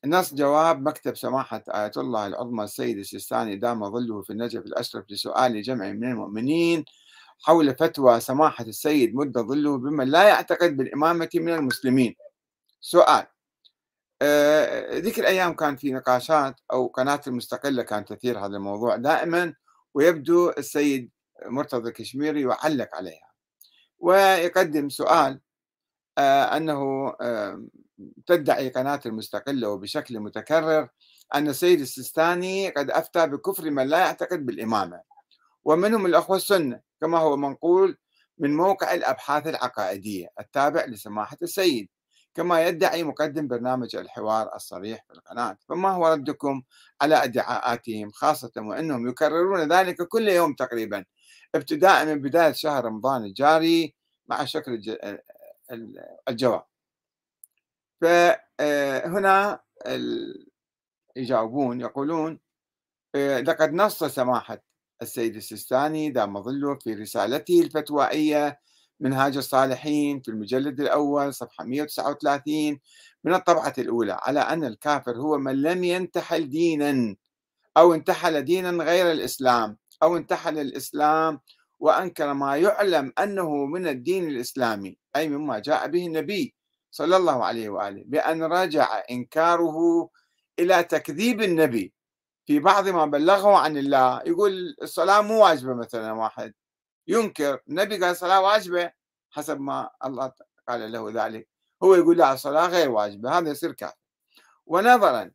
نص 0.05 0.33
جواب 0.33 0.81
مكتب 0.81 1.15
سماحة 1.15 1.63
آية 1.69 1.91
الله 1.97 2.27
العظمى 2.27 2.63
السيد 2.63 2.97
السيستاني 2.97 3.55
دام 3.55 3.91
ظله 3.91 4.21
في 4.21 4.29
النجف 4.29 4.65
الأشرف 4.65 5.05
لسؤال 5.09 5.61
جمع 5.61 5.91
من 5.91 6.11
المؤمنين 6.11 6.85
حول 7.39 7.75
فتوى 7.75 8.19
سماحة 8.19 8.63
السيد 8.63 9.15
مد 9.15 9.37
ظله 9.37 9.77
بمن 9.77 10.07
لا 10.07 10.23
يعتقد 10.29 10.77
بالإمامة 10.77 11.29
من 11.35 11.53
المسلمين. 11.53 12.15
سؤال 12.81 13.25
ذيك 14.99 15.19
الأيام 15.19 15.53
كان 15.53 15.75
في 15.75 15.91
نقاشات 15.91 16.59
أو 16.71 16.87
قناة 16.87 17.21
المستقلة 17.27 17.83
كانت 17.83 18.13
تثير 18.13 18.39
هذا 18.39 18.57
الموضوع 18.57 18.95
دائما 18.95 19.53
ويبدو 19.93 20.49
السيد 20.49 21.11
مرتضى 21.45 21.89
الكشميري 21.89 22.41
يعلق 22.41 22.95
عليها. 22.95 23.31
ويقدم 23.99 24.89
سؤال 24.89 25.41
آه، 26.17 26.57
أنه 26.57 27.09
آه، 27.21 27.65
تدعي 28.25 28.69
قناة 28.69 28.99
المستقلة 29.05 29.69
وبشكل 29.69 30.19
متكرر 30.19 30.89
أن 31.35 31.47
السيد 31.47 31.81
السيستاني 31.81 32.69
قد 32.69 32.91
أفتى 32.91 33.27
بكفر 33.27 33.71
من 33.71 33.87
لا 33.87 33.99
يعتقد 33.99 34.45
بالإمامة. 34.45 35.01
ومنهم 35.63 36.05
الأخوة 36.05 36.37
السنة 36.37 36.81
كما 37.01 37.19
هو 37.19 37.37
منقول 37.37 37.97
من 38.37 38.55
موقع 38.55 38.93
الأبحاث 38.93 39.47
العقائدية 39.47 40.27
التابع 40.39 40.85
لسماحة 40.85 41.37
السيد. 41.41 41.89
كما 42.35 42.67
يدعي 42.67 43.03
مقدم 43.03 43.47
برنامج 43.47 43.95
الحوار 43.95 44.55
الصريح 44.55 45.05
في 45.07 45.13
القناة. 45.13 45.57
فما 45.69 45.89
هو 45.89 46.07
ردكم 46.07 46.61
على 47.01 47.23
ادعاءاتهم 47.23 48.11
خاصة 48.11 48.51
وأنهم 48.57 49.09
يكررون 49.09 49.73
ذلك 49.73 50.07
كل 50.07 50.27
يوم 50.27 50.53
تقريبا؟ 50.53 51.05
ابتداء 51.55 52.05
من 52.05 52.21
بداية 52.21 52.51
شهر 52.51 52.85
رمضان 52.85 53.23
الجاري 53.23 53.95
مع 54.27 54.45
شكل 54.45 54.81
الجواب. 56.29 56.63
فهنا 58.01 59.59
يجاوبون 61.15 61.81
يقولون 61.81 62.39
آه، 63.15 63.39
لقد 63.39 63.73
نص 63.73 64.03
سماحة 64.03 64.63
السيد 65.01 65.35
السيستاني 65.35 66.09
دام 66.09 66.41
ظله 66.43 66.75
في 66.75 66.93
رسالته 66.93 67.61
الفتوائية 67.61 68.59
منهاج 69.01 69.37
الصالحين 69.37 70.21
في 70.21 70.31
المجلد 70.31 70.79
الأول 70.81 71.33
صفحة 71.33 71.65
139 71.65 72.79
من 73.23 73.33
الطبعة 73.33 73.73
الأولى 73.77 74.19
على 74.21 74.39
أن 74.39 74.63
الكافر 74.63 75.17
هو 75.17 75.37
من 75.37 75.61
لم 75.61 75.83
ينتحل 75.83 76.49
دينا 76.49 77.15
أو 77.77 77.93
انتحل 77.93 78.41
دينا 78.41 78.83
غير 78.83 79.11
الإسلام 79.11 79.77
أو 80.03 80.17
انتحل 80.17 80.59
الإسلام 80.59 81.39
وأنكر 81.79 82.33
ما 82.33 82.57
يعلم 82.57 83.13
أنه 83.19 83.65
من 83.65 83.87
الدين 83.87 84.27
الإسلامي. 84.27 84.97
أي 85.15 85.29
مما 85.29 85.59
جاء 85.59 85.87
به 85.87 86.07
النبي 86.07 86.55
صلى 86.91 87.17
الله 87.17 87.45
عليه 87.45 87.69
وآله 87.69 88.03
بأن 88.05 88.43
رجع 88.43 89.03
إنكاره 89.11 90.09
إلى 90.59 90.83
تكذيب 90.83 91.41
النبي. 91.41 91.93
في 92.45 92.59
بعض 92.59 92.87
ما 92.89 93.05
بلغه 93.05 93.57
عن 93.57 93.77
الله 93.77 94.21
يقول 94.25 94.75
الصلاة 94.81 95.21
مو 95.21 95.43
واجبة 95.43 95.73
مثلا 95.73 96.11
واحد. 96.11 96.53
ينكر. 97.07 97.59
النبي 97.69 97.95
قال 97.97 98.11
الصلاة 98.11 98.41
واجبة 98.41 98.91
حسب 99.29 99.59
ما 99.59 99.89
الله 100.05 100.31
قال 100.67 100.91
له 100.91 101.25
ذلك. 101.25 101.47
هو 101.83 101.95
يقول 101.95 102.17
لا 102.17 102.33
الصلاة 102.33 102.67
غير 102.67 102.89
واجبة 102.89 103.37
هذا 103.37 103.49
يصير 103.49 103.71
كافر 103.71 103.95
ونظرا 104.65 105.31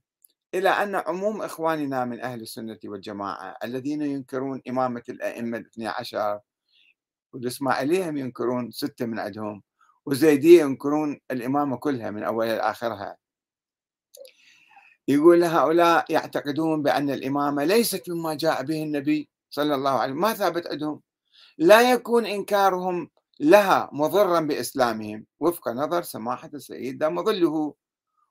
إلى 0.54 0.68
أن 0.68 0.94
عموم 0.94 1.42
إخواننا 1.42 2.04
من 2.04 2.20
أهل 2.20 2.40
السنة 2.40 2.78
والجماعة 2.84 3.56
الذين 3.64 4.02
ينكرون 4.02 4.62
إمامة 4.68 5.02
الأئمة 5.08 5.58
الاثني 5.58 5.86
عشر 5.86 6.40
والإسماعيلية 7.32 8.04
ينكرون 8.04 8.70
ستة 8.70 9.06
من 9.06 9.18
عندهم 9.18 9.62
وزيدية 10.06 10.60
ينكرون 10.60 11.20
الإمامة 11.30 11.76
كلها 11.76 12.10
من 12.10 12.22
أولها 12.22 12.56
لآخرها 12.56 13.16
يقول 15.08 15.44
هؤلاء 15.44 16.12
يعتقدون 16.12 16.82
بأن 16.82 17.10
الإمامة 17.10 17.64
ليست 17.64 18.10
مما 18.10 18.34
جاء 18.34 18.62
به 18.62 18.82
النبي 18.82 19.28
صلى 19.50 19.74
الله 19.74 19.90
عليه 19.90 20.12
وسلم. 20.12 20.20
ما 20.20 20.32
ثابت 20.32 20.66
عندهم؟ 20.66 21.02
لا 21.58 21.92
يكون 21.92 22.26
إنكارهم 22.26 23.10
لها 23.40 23.90
مضرا 23.92 24.40
بإسلامهم. 24.40 25.26
وفق 25.40 25.68
نظر 25.68 26.02
سماحة 26.02 26.50
السيد 26.54 26.98
دام 26.98 27.24
ظله. 27.24 27.74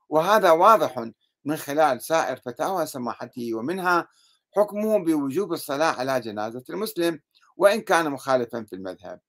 وهذا 0.08 0.50
واضح 0.50 1.10
من 1.44 1.56
خلال 1.56 2.02
سائر 2.02 2.36
فتاوى 2.36 2.86
سماحته 2.86 3.54
ومنها 3.54 4.08
حكمه 4.56 4.98
بوجوب 4.98 5.52
الصلاة 5.52 5.92
على 5.92 6.20
جنازة 6.20 6.64
المسلم 6.70 7.20
وإن 7.56 7.80
كان 7.80 8.10
مخالفا 8.10 8.64
في 8.64 8.76
المذهب. 8.76 9.20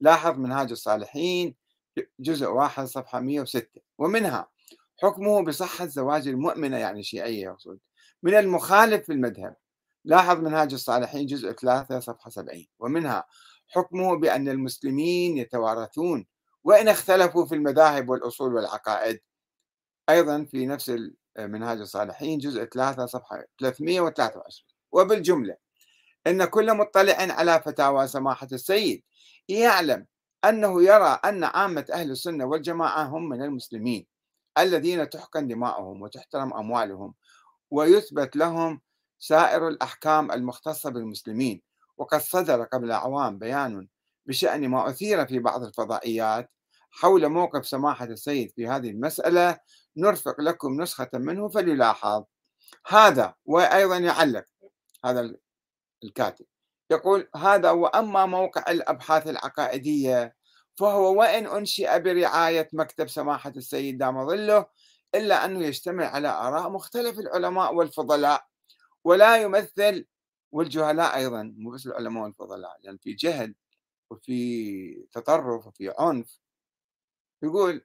لاحظ 0.00 0.38
منهاج 0.38 0.70
الصالحين 0.70 1.54
جزء 2.20 2.46
واحد 2.46 2.84
صفحة 2.84 3.20
106 3.20 3.80
ومنها 3.98 4.48
حكمه 5.02 5.44
بصحة 5.44 5.86
زواج 5.86 6.28
المؤمنة 6.28 6.76
يعني 6.76 7.02
شيعية 7.02 7.42
يقصد 7.44 7.78
من 8.22 8.34
المخالف 8.34 9.06
في 9.06 9.12
المذهب. 9.12 9.56
لاحظ 10.04 10.38
منهاج 10.38 10.72
الصالحين 10.72 11.26
جزء 11.26 11.52
3 11.52 12.00
صفحة 12.00 12.30
70 12.30 12.66
ومنها 12.78 13.24
حكمه 13.68 14.16
بأن 14.16 14.48
المسلمين 14.48 15.38
يتوارثون 15.38 16.26
وإن 16.64 16.88
اختلفوا 16.88 17.46
في 17.46 17.54
المذاهب 17.54 18.08
والأصول 18.08 18.54
والعقائد. 18.54 19.20
أيضا 20.08 20.44
في 20.44 20.66
نفس 20.66 20.92
منهاج 21.38 21.80
الصالحين 21.80 22.38
جزء 22.38 22.64
3 22.64 23.06
صفحة 23.06 23.44
323 23.60 24.66
وبالجملة 24.92 25.56
أن 26.26 26.44
كل 26.44 26.74
مطلع 26.76 27.16
على 27.18 27.60
فتاوى 27.60 28.08
سماحة 28.08 28.48
السيد 28.52 29.02
يعلم 29.48 30.06
أنه 30.44 30.82
يرى 30.82 31.20
أن 31.24 31.44
عامة 31.44 31.86
أهل 31.92 32.10
السنة 32.10 32.44
والجماعة 32.44 33.04
هم 33.04 33.28
من 33.28 33.42
المسلمين 33.42 34.06
الذين 34.58 35.10
تحقن 35.10 35.48
دماؤهم 35.48 36.02
وتحترم 36.02 36.54
أموالهم 36.54 37.14
ويثبت 37.70 38.36
لهم 38.36 38.80
سائر 39.20 39.68
الأحكام 39.68 40.32
المختصة 40.32 40.90
بالمسلمين 40.90 41.62
وقد 41.96 42.20
صدر 42.20 42.64
قبل 42.64 42.90
أعوام 42.90 43.38
بيان 43.38 43.88
بشأن 44.26 44.68
ما 44.68 44.88
أثير 44.88 45.26
في 45.26 45.38
بعض 45.38 45.62
الفضائيات. 45.62 46.50
حول 46.90 47.28
موقف 47.28 47.66
سماحة 47.66 48.04
السيد 48.04 48.50
في 48.56 48.66
هذه 48.68 48.90
المسألة 48.90 49.58
نرفق 49.96 50.40
لكم 50.40 50.80
نسخة 50.82 51.10
منه 51.14 51.48
فليلاحظ. 51.48 52.24
هذا 52.86 53.34
وأيضا 53.44 53.96
يعلق 53.96 54.44
هذا 55.04 55.34
الكاتب 56.04 56.46
يقول 56.90 57.28
هذا 57.36 57.70
وأما 57.70 58.26
موقع 58.26 58.70
الأبحاث 58.70 59.26
العقائدية 59.26 60.36
فهو 60.76 61.20
وإن 61.20 61.46
أنشئ 61.46 62.00
برعاية 62.00 62.68
مكتب 62.72 63.08
سماحة 63.08 63.52
السيد 63.56 63.98
دام 63.98 64.26
ظله 64.26 64.66
إلا 65.14 65.44
أنه 65.44 65.64
يشتمل 65.66 66.04
على 66.04 66.28
آراء 66.28 66.70
مختلف 66.70 67.18
العلماء 67.18 67.74
والفضلاء. 67.74 68.49
ولا 69.04 69.36
يمثل 69.36 70.06
والجهلاء 70.52 71.16
أيضا 71.16 71.42
مو 71.56 71.70
بس 71.70 71.86
العلماء 71.86 72.24
والفضلاء 72.24 72.70
لأن 72.70 72.80
يعني 72.84 72.98
في 72.98 73.12
جهل 73.12 73.54
وفي 74.10 75.06
تطرف 75.12 75.66
وفي 75.66 75.94
عنف. 75.98 76.40
يقول 77.42 77.84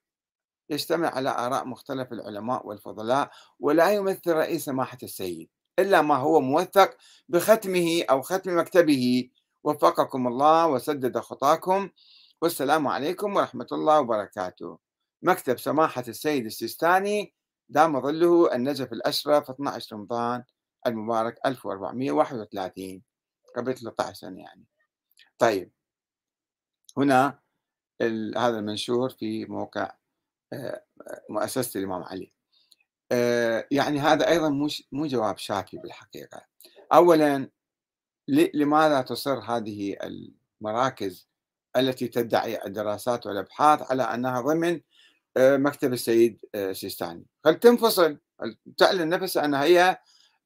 يجتمع 0.70 1.10
على 1.10 1.30
آراء 1.30 1.66
مختلف 1.66 2.14
العلماء 2.14 2.68
والفضلاء 2.68 3.32
ولا 3.60 3.92
يمثل 3.92 4.32
رئيس 4.32 4.66
سماحة 4.66 4.98
السيد 5.04 5.50
إلا 5.80 6.02
ما 6.02 6.16
هو 6.16 6.42
موثق 6.42 6.98
بختمه 7.30 8.04
أو 8.10 8.22
ختم 8.22 8.60
مكتبه. 8.60 9.30
وفقكم 9.64 10.28
الله 10.28 10.68
وسدد 10.68 11.20
خطاكم. 11.20 11.90
والسلام 12.42 12.88
عليكم 12.88 13.36
ورحمة 13.36 13.68
الله 13.72 14.00
وبركاته. 14.00 14.80
مكتب 15.22 15.60
سماحة 15.60 16.04
السيد 16.08 16.46
السيستاني 16.46 17.34
دام 17.70 18.02
ظله 18.02 18.56
النجف 18.56 18.94
الأشرف 18.94 19.50
12 19.50 19.96
رمضان. 19.96 20.44
المبارك 20.88 21.40
1431 21.46 23.02
قبل 23.56 23.74
13 23.74 24.14
سنة 24.14 24.42
يعني. 24.42 24.66
طيب. 25.40 25.72
هنا 26.98 27.40
هذا 28.38 28.60
المنشور 28.60 29.10
في 29.10 29.46
موقع 29.46 29.92
آه، 30.54 30.84
مؤسسة 31.30 31.80
الإمام 31.80 32.04
علي. 32.04 32.34
آه، 33.12 33.68
يعني 33.72 34.00
هذا 34.00 34.28
أيضا 34.30 34.50
مو 34.92 35.06
جواب 35.06 35.38
شافي 35.38 35.78
بالحقيقة. 35.78 36.42
أولا 36.94 37.50
لماذا 38.28 39.02
تصر 39.02 39.40
هذه 39.40 39.98
المراكز 40.04 41.30
التي 41.78 42.08
تدعي 42.08 42.66
الدراسات 42.66 43.26
والأبحاث 43.28 43.92
على 43.92 44.04
أنها 44.04 44.42
ضمن 44.42 44.82
آه، 45.38 45.58
مكتب 45.58 45.94
السيد 45.94 46.42
سيستاني؟ 46.72 47.26
هل 47.46 47.60
تنفصل؟ 47.60 48.20
تعلن 48.78 49.10
نفسها 49.10 49.46
أنها 49.46 49.64
هي 49.64 49.98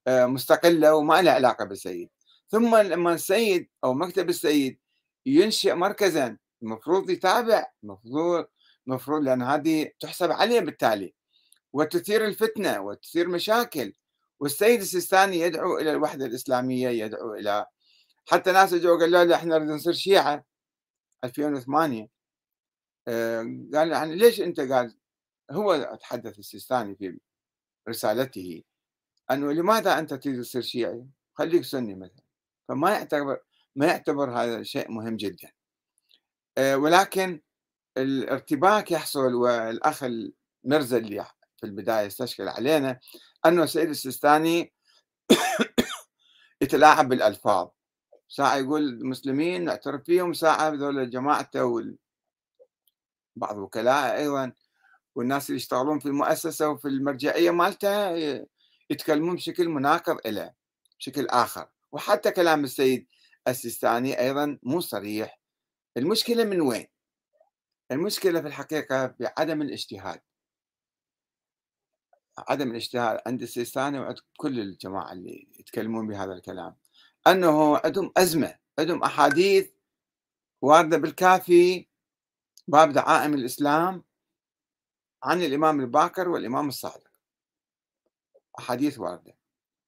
مستقلة 0.08 0.96
وما 0.96 1.22
لها 1.22 1.34
علاقة 1.34 1.66
بالسيد. 1.66 2.10
ثم 2.50 2.76
لما 2.76 3.14
السيد 3.14 3.70
أو 3.84 3.94
مكتب 3.94 4.30
السيد 4.30 4.80
ينشئ 5.26 5.74
مركزا 5.74 6.38
المفروض 6.64 7.10
يتابع 7.10 7.66
المفروض 7.84 8.46
المفروض 8.88 9.24
لأن 9.24 9.42
هذه 9.42 9.92
تحسب 10.00 10.32
عليه 10.32 10.60
بالتالي. 10.60 11.14
وتثير 11.74 12.26
الفتنة 12.26 12.82
وتثير 12.82 13.28
مشاكل. 13.28 13.94
والسيد 14.40 14.82
السيستاني 14.82 15.40
يدعو 15.40 15.78
إلى 15.78 15.92
الوحدة 15.92 16.26
الإسلامية 16.26 16.90
يدعو 16.90 17.34
إلى 17.34 17.66
حتى 18.28 18.52
ناس 18.52 18.74
اجوا 18.74 19.00
قالوا 19.00 19.24
له 19.24 19.36
إحنا 19.36 19.58
نريد 19.58 19.70
نصير 19.70 19.94
شيعة. 19.94 20.46
2008 21.24 22.10
آه، 23.08 23.42
قال 23.74 23.92
يعني 23.92 24.16
ليش 24.16 24.42
أنت 24.42 24.60
قال 24.60 24.96
هو 25.52 25.98
تحدث 26.02 26.40
السيستاني 26.40 26.96
في 26.96 27.20
رسالته. 27.90 28.64
أنه 29.32 29.52
لماذا 29.52 30.00
أنت 30.00 30.14
تريد 30.14 30.42
تصير 30.42 30.62
شيعي؟ 30.62 31.06
خليك 31.34 31.64
سني 31.64 31.96
مثلا. 31.96 32.24
فما 32.68 32.92
يعتبر 32.92 33.40
ما 33.76 33.86
يعتبر 33.86 34.32
هذا 34.32 34.64
شيء 34.64 34.92
مهم 34.92 35.18
جدا. 35.18 35.52
آه، 36.58 36.78
ولكن 36.78 37.42
الارتباك 37.98 38.92
يحصل 38.92 39.34
والأخ 39.34 40.04
المرزا 40.04 40.98
اللي 40.98 41.26
في 41.58 41.66
البداية 41.66 42.08
استشكل 42.08 42.48
علينا 42.48 43.00
أنه 43.46 43.64
السيد 43.64 43.90
السيستاني 43.90 44.74
يتلاعب 46.62 47.10
بالألفاظ. 47.10 47.68
ساعة 48.30 48.58
يقول 48.58 48.82
المسلمين 48.82 49.64
نعترف 49.66 50.04
فيهم 50.04 50.34
ساعة 50.34 50.70
هذول 50.70 51.10
جماعته 51.10 51.66
وال... 51.66 51.98
بعض 53.36 53.58
وكلاء 53.58 54.18
أيضا 54.18 54.54
والناس 55.16 55.50
اللي 55.50 55.58
يشتغلون 55.58 56.00
في 56.00 56.06
المؤسسة 56.06 56.70
وفي 56.70 56.88
المرجعية 56.88 57.52
مالته 57.52 58.16
يتكلمون 58.90 59.36
بشكل 59.36 59.70
مناقض 59.70 60.28
له 60.28 60.54
بشكل 61.00 61.28
آخر. 61.28 61.70
وحتى 61.92 62.32
كلام 62.32 62.64
السيد 62.64 63.08
السيستاني 63.48 64.20
أيضا 64.20 64.60
مو 64.64 64.80
صريح. 64.80 65.40
المشكلة 65.98 66.44
من 66.44 66.62
وين؟ 66.62 66.88
المشكلة 67.92 68.42
في 68.42 68.48
الحقيقة 68.48 69.16
بعدم 69.20 69.62
الاجتهاد. 69.62 70.22
عدم 72.38 72.72
الاجتهاد 72.72 73.22
عند 73.28 73.42
السيستاني 73.42 74.00
وعند 74.00 74.18
كل 74.38 74.60
الجماعة 74.60 75.12
اللي 75.12 75.48
يتكلمون 75.60 76.08
بهذا 76.08 76.34
الكلام. 76.34 76.76
أنه 77.28 77.78
عندهم 77.78 78.12
أزمة 78.18 78.60
عندهم 78.80 79.04
أحاديث 79.04 79.72
واردة 80.62 80.98
بالكافي 80.98 81.88
باب 82.68 82.94
دعائم 82.94 83.34
الإسلام 83.34 84.04
عن 85.24 85.42
الإمام 85.42 85.80
الباكر 85.80 86.30
والإمام 86.30 86.68
الصادق. 86.68 87.09
أحاديث 88.60 89.00
واردة 89.00 89.36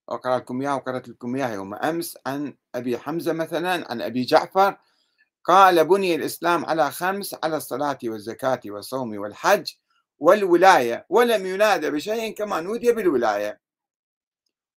وأقرأ 0.08 0.38
لكم 0.38 0.62
إياها 0.62 0.76
وقرأت 0.76 1.10
لكم 1.10 1.36
إياها 1.36 1.54
يوم 1.54 1.74
أمس 1.74 2.18
عن 2.26 2.58
أبي 2.76 2.98
حمزة 2.98 3.34
مثلا 3.34 3.92
عن 3.92 4.02
أبي 4.02 4.24
جعفر 4.24 4.78
قال 5.44 5.86
بني 5.86 6.16
الإسلام 6.16 6.66
على 6.66 6.92
خمس 6.92 7.36
على 7.44 7.58
الصلاة 7.58 7.98
والزكاة 8.04 8.60
والصوم 8.66 9.18
والحج 9.18 9.72
والولاية 10.20 11.06
ولم 11.10 11.46
ينادى 11.46 11.90
بشيء 11.90 12.34
كما 12.36 12.62
نودي 12.62 12.92
بالولاية. 12.92 13.62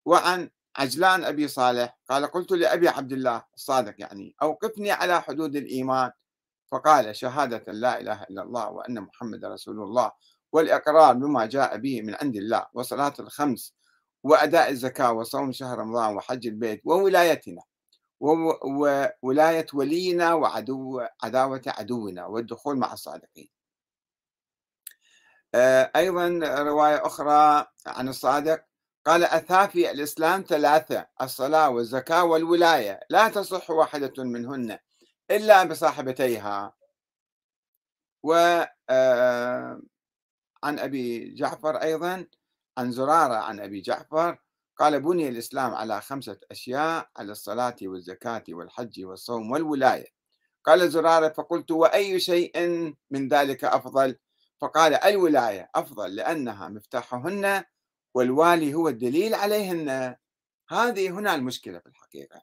وعن 0.05 0.51
عجلان 0.77 1.25
أبي 1.25 1.49
صالح 1.49 1.99
قال 2.09 2.27
قلت 2.27 2.51
لأبي 2.53 2.89
عبد 2.89 3.13
الله 3.13 3.45
الصادق 3.55 3.95
يعني 3.99 4.35
أوقفني 4.43 4.91
على 4.91 5.23
حدود 5.23 5.57
الإيمان. 5.57 6.11
فقال 6.71 7.17
شهادة 7.17 7.73
لا 7.73 8.01
إله 8.01 8.23
إلا 8.23 8.43
الله 8.43 8.71
وأن 8.71 9.01
محمد 9.01 9.45
رسول 9.45 9.83
الله 9.83 10.13
والإقرار 10.53 11.15
بما 11.15 11.47
جاء 11.47 11.77
به 11.77 12.03
من 12.03 12.15
عند 12.15 12.37
الله 12.37 12.67
وصلاة 12.75 13.15
الخمس 13.21 13.75
وأداء 14.25 14.71
الزكاة 14.71 15.13
وصوم 15.13 15.53
شهر 15.53 15.79
رمضان 15.79 16.17
وحج 16.17 16.47
البيت 16.47 16.83
وولايتنا 16.85 17.63
وولاية 18.21 19.67
ولينا 19.75 20.35
وعدو 20.35 21.07
عداوة 21.23 21.63
عدونا 21.67 22.27
والدخول 22.27 22.79
مع 22.79 22.93
الصادقين. 22.93 23.49
آه، 25.55 25.91
أيضا 25.97 26.29
رواية 26.63 27.07
أخرى 27.07 27.67
عن 27.87 28.09
الصادق 28.09 28.65
قال 29.07 29.25
أثافي 29.25 29.91
الإسلام 29.91 30.45
ثلاثة 30.49 31.07
الصلاة 31.23 31.71
والزكاة 31.71 32.25
والولاية 32.25 33.01
لا 33.11 33.29
تصح 33.29 33.71
واحدة 33.71 34.25
منهن 34.25 34.79
إلا 35.31 35.65
بصاحبتيها. 35.65 36.73
و 38.23 38.35
آه، 38.91 39.83
عن 40.65 40.79
أبي 40.79 41.35
جعفر 41.35 41.77
أيضا 41.77 42.27
عن 42.79 42.93
زرارة 42.93 43.35
عن 43.35 43.61
أبي 43.61 43.81
جعفر 43.81 44.39
قال 44.77 45.01
بني 45.01 45.29
الإسلام 45.29 45.75
على 45.75 46.01
خمسة 46.01 46.39
أشياء 46.51 47.09
على 47.17 47.33
الصلاة 47.33 47.77
والزكاة 47.83 48.45
والحج 48.49 49.05
والصوم 49.05 49.51
والولاية. 49.51 50.07
قال 50.65 50.91
زرارة 50.91 51.29
فقلت 51.29 51.71
وأي 51.71 52.21
شيء 52.21 52.53
من 53.11 53.29
ذلك 53.29 53.65
أفضل؟ 53.65 54.17
فقال 54.61 54.95
الولاية 54.95 55.71
أفضل 55.75 56.15
لأنها 56.15 56.69
مفتاحهن 56.69 57.65
والوالي 58.15 58.75
هو 58.75 58.89
الدليل 58.89 59.35
عليهن. 59.35 60.17
هذه 60.69 61.11
هنا 61.11 61.35
المشكلة 61.35 61.79
في 61.79 61.87
الحقيقة. 61.87 62.43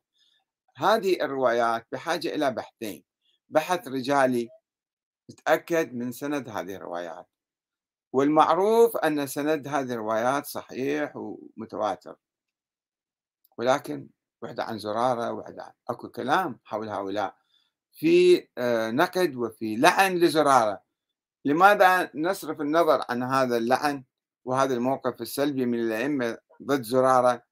هذه 0.78 1.22
الروايات 1.22 1.88
بحاجة 1.92 2.36
إلى 2.36 2.52
بحثين. 2.52 3.04
بحث 3.50 3.88
رجالي 3.88 4.50
تأكد 5.46 5.94
من 5.94 6.12
سند 6.12 6.50
هذه 6.50 6.76
الروايات. 6.76 7.28
والمعروف 8.14 8.98
أن 8.98 9.28
سند 9.28 9.68
هذه 9.68 9.94
الروايات 9.94 10.46
صحيح 10.46 11.16
ومتواتر. 11.16 12.16
ولكن 13.58 14.10
وحدة 14.42 14.64
عن 14.64 14.80
زرارة 14.80 15.32
وحدة 15.32 15.64
عن 15.64 15.72
أكو 15.90 16.10
كلام 16.10 16.60
حول 16.64 16.90
هؤلاء. 16.90 17.36
في 17.94 18.48
آه، 18.58 18.92
نقد 18.92 19.36
وفي 19.36 19.76
لعن 19.76 20.16
لزرارة. 20.16 20.82
لماذا 21.46 22.12
نصرف 22.16 22.62
النظر 22.62 23.06
عن 23.10 23.24
هذا 23.24 23.58
اللعن 23.58 24.04
وهذا 24.46 24.74
الموقف 24.74 25.22
السلبي 25.22 25.66
من 25.66 25.80
الأئمة 25.80 26.38
ضد 26.64 26.82
زرارة؟ 26.82 27.44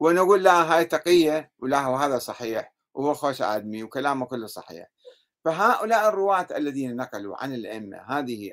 ونقول 0.00 0.42
لا 0.42 0.74
هاي 0.74 0.84
تقية 0.84 1.52
ولا 1.58 1.80
هو 1.80 1.96
هذا 1.96 2.18
صحيح 2.18 2.74
وهو 2.94 3.14
خوش 3.14 3.42
آدمي 3.42 3.82
وكلامه 3.82 4.26
كله 4.26 4.46
صحيح. 4.46 4.86
فهؤلاء 5.44 6.08
الرواة 6.08 6.46
الذين 6.56 6.96
نقلوا 6.96 7.36
عن 7.42 7.54
الأئمة 7.54 7.98
هذه 8.08 8.52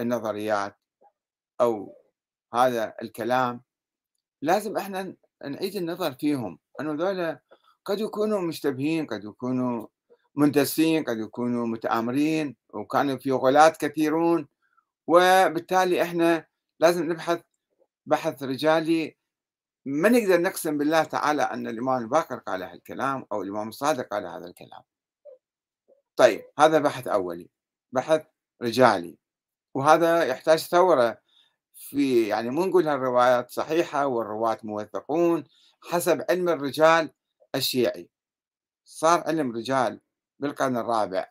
النظريات 0.00 0.76
أو 1.60 1.96
هذا 2.54 2.94
الكلام 3.02 3.62
لازم 4.42 4.76
إحنا 4.76 5.16
نعيد 5.44 5.76
النظر 5.76 6.12
فيهم. 6.12 6.58
أنه 6.80 6.92
ذولا 6.92 7.40
قد 7.84 8.00
يكونوا 8.00 8.40
مشتبهين 8.40 9.06
قد 9.06 9.24
يكونوا 9.24 9.86
مندسين 10.34 11.04
قد 11.04 11.18
يكونوا 11.18 11.66
متآمرين 11.66 12.56
وكانوا 12.74 13.16
في 13.16 13.32
غلات 13.32 13.76
كثيرون 13.76 14.48
وبالتالي 15.06 16.02
إحنا 16.02 16.46
لازم 16.80 17.12
نبحث 17.12 17.40
بحث 18.06 18.42
رجالي. 18.42 19.16
ما 19.86 20.08
نقدر 20.08 20.40
نقسم 20.40 20.78
بالله 20.78 21.04
تعالى 21.04 21.42
أن 21.42 21.66
الإمام 21.66 22.02
الباقر 22.02 22.38
قال 22.38 22.62
هالكلام 22.62 23.26
أو 23.32 23.42
الإمام 23.42 23.68
الصادق 23.68 24.08
قال 24.08 24.26
هذا 24.26 24.46
الكلام. 24.46 24.82
طيب 26.16 26.42
هذا 26.58 26.78
بحث 26.78 27.08
أولي 27.08 27.50
بحث 27.92 28.26
رجالي. 28.62 29.18
وهذا 29.74 30.24
يحتاج 30.24 30.58
ثورة. 30.58 31.18
في 31.74 32.28
يعني 32.28 32.50
مو 32.50 32.64
نقول 32.66 32.88
هالروايات 32.88 33.50
صحيحة 33.50 34.06
والرواة 34.06 34.58
موثقون 34.64 35.44
حسب 35.82 36.24
علم 36.30 36.48
الرجال 36.48 37.10
الشيعي. 37.54 38.10
صار 38.84 39.20
علم 39.26 39.52
رجال 39.56 40.00
بالقرن 40.40 40.76
الرابع. 40.76 41.28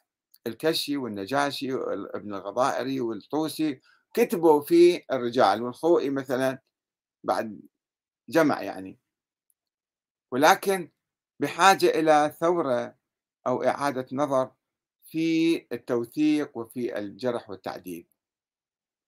الكشي 0.47 0.97
والنجاشي 0.97 1.73
وابن 1.73 2.33
الغضائري 2.35 3.01
والطوسي 3.01 3.81
كتبوا 4.13 4.61
في 4.61 5.03
الرجال 5.11 5.63
والخوئي 5.63 6.09
مثلا 6.09 6.59
بعد 7.23 7.61
جمع 8.29 8.61
يعني. 8.63 8.99
ولكن 10.31 10.91
بحاجة 11.39 11.85
إلى 11.85 12.35
ثورة 12.39 12.95
أو 13.47 13.63
إعادة 13.63 14.07
نظر 14.11 14.51
في 15.05 15.55
التوثيق 15.71 16.57
وفي 16.57 16.99
الجرح 16.99 17.49
والتعديل. 17.49 18.07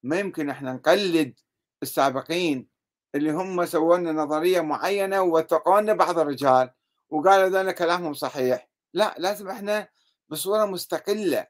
ما 0.05 0.19
يمكن 0.19 0.49
إحنا 0.49 0.73
نقلد 0.73 1.39
السابقين 1.83 2.67
اللي 3.15 3.31
هم 3.31 3.65
سووا 3.65 3.97
لنا 3.97 4.11
نظرية 4.11 4.61
معينة 4.61 5.21
ووثقوا 5.21 5.81
لنا 5.81 5.93
بعض 5.93 6.19
الرجال 6.19 6.69
وقالوا 7.09 7.49
ذلك 7.49 7.75
كلامهم 7.75 8.13
صحيح. 8.13 8.69
لا 8.93 9.15
لازم 9.17 9.49
إحنا 9.49 9.87
بصورة 10.29 10.65
مستقلة 10.65 11.47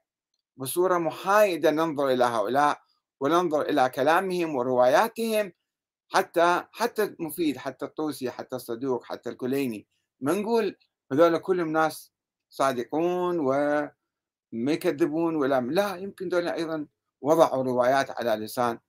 بصورة 0.57 0.97
محايدة 0.97 1.71
ننظر 1.71 2.09
إلى 2.09 2.23
هؤلاء 2.23 2.81
وننظر 3.19 3.61
إلى 3.61 3.89
كلامهم 3.89 4.55
ورواياتهم 4.55 5.53
حتى 6.09 6.63
حتى 6.71 7.15
مفيد 7.19 7.57
حتى 7.57 7.85
الطوسي 7.85 8.31
حتى 8.31 8.55
الصدوق 8.55 9.03
حتى 9.03 9.29
الكليني 9.29 9.87
ما 10.21 10.33
نقول 10.33 10.77
هذول 11.11 11.37
كلهم 11.37 11.71
ناس 11.71 12.13
صادقون 12.49 13.39
وما 13.39 13.91
يكذبون 14.53 15.35
ولا 15.35 15.61
لا 15.61 15.95
يمكن 15.95 16.29
دول 16.29 16.47
أيضا 16.47 16.87
وضعوا 17.25 17.63
روايات 17.63 18.11
على 18.11 18.45
لسان 18.45 18.79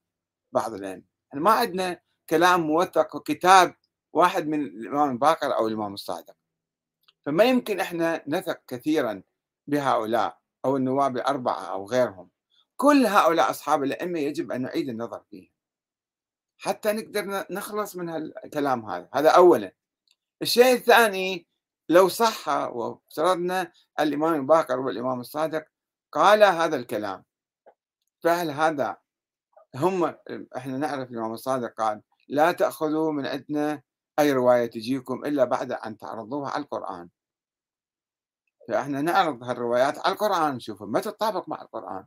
بعض 0.53 0.75
الأئمة 0.75 1.03
يعني 1.33 1.45
ما 1.45 1.51
عندنا 1.51 2.01
كلام 2.31 2.61
موثق 2.61 3.17
وكتاب 3.17 3.75
واحد 4.13 4.47
من 4.47 4.61
الإمام 4.61 5.11
الباقر 5.11 5.57
أو 5.57 5.69
الإمام 5.69 5.95
الصادق. 5.95 6.35
فما 7.27 7.45
يمكن 7.45 7.81
إحنا 7.81 8.25
نثق 8.27 8.61
كثيرا 8.67 9.23
بهؤلاء 9.67 10.39
أو 10.65 10.77
النواب 10.77 11.17
الأربعة 11.17 11.61
أو 11.61 11.87
غيرهم. 11.87 12.31
كل 12.77 13.07
هؤلاء 13.07 13.51
أصحاب 13.51 13.83
الأئمة 13.83 14.19
يجب 14.19 14.53
أن 14.53 14.63
نعيد 14.63 14.89
النظر 14.89 15.23
فيهم. 15.31 15.51
حتى 16.59 16.93
نقدر 16.93 17.47
نخلص 17.51 17.97
من 17.97 18.11
الكلام 18.11 18.91
هذا. 18.91 19.09
هذا 19.15 19.31
أولا. 19.31 19.73
الشيء 20.43 20.73
الثاني 20.75 21.47
لو 21.89 22.09
صح 22.09 22.49
وافترضنا 22.49 23.73
الإمام 24.01 24.35
الباقر 24.35 24.81
والإمام 24.81 25.21
الصادق 25.21 25.65
قال 26.13 26.43
هذا 26.43 26.77
الكلام. 26.77 27.25
فهل 28.27 28.51
هذا 28.51 28.97
هم 29.75 30.15
إحنا 30.57 30.79
نعرف 30.79 31.11
الإمام 31.11 31.33
الصادق 31.33 31.75
قال 31.75 32.03
لا 32.29 32.53
تأخذوا 32.53 33.13
من 33.13 33.27
عندنا 33.27 33.83
أي 34.19 34.33
رواية 34.33 34.67
تجيكم 34.67 35.25
إلا 35.25 35.45
بعد 35.45 35.73
أن 35.73 35.99
تعرضوها 35.99 36.51
على 36.51 36.63
القرآن. 36.63 37.09
فإحنا 38.69 39.03
نعرض 39.03 39.43
هالروايات 39.43 39.99
على 39.99 40.13
القرآن. 40.13 40.55
نشوفها 40.55 40.87
ما 40.87 41.01
تتطابق 41.01 41.49
مع 41.49 41.63
القرآن. 41.63 42.05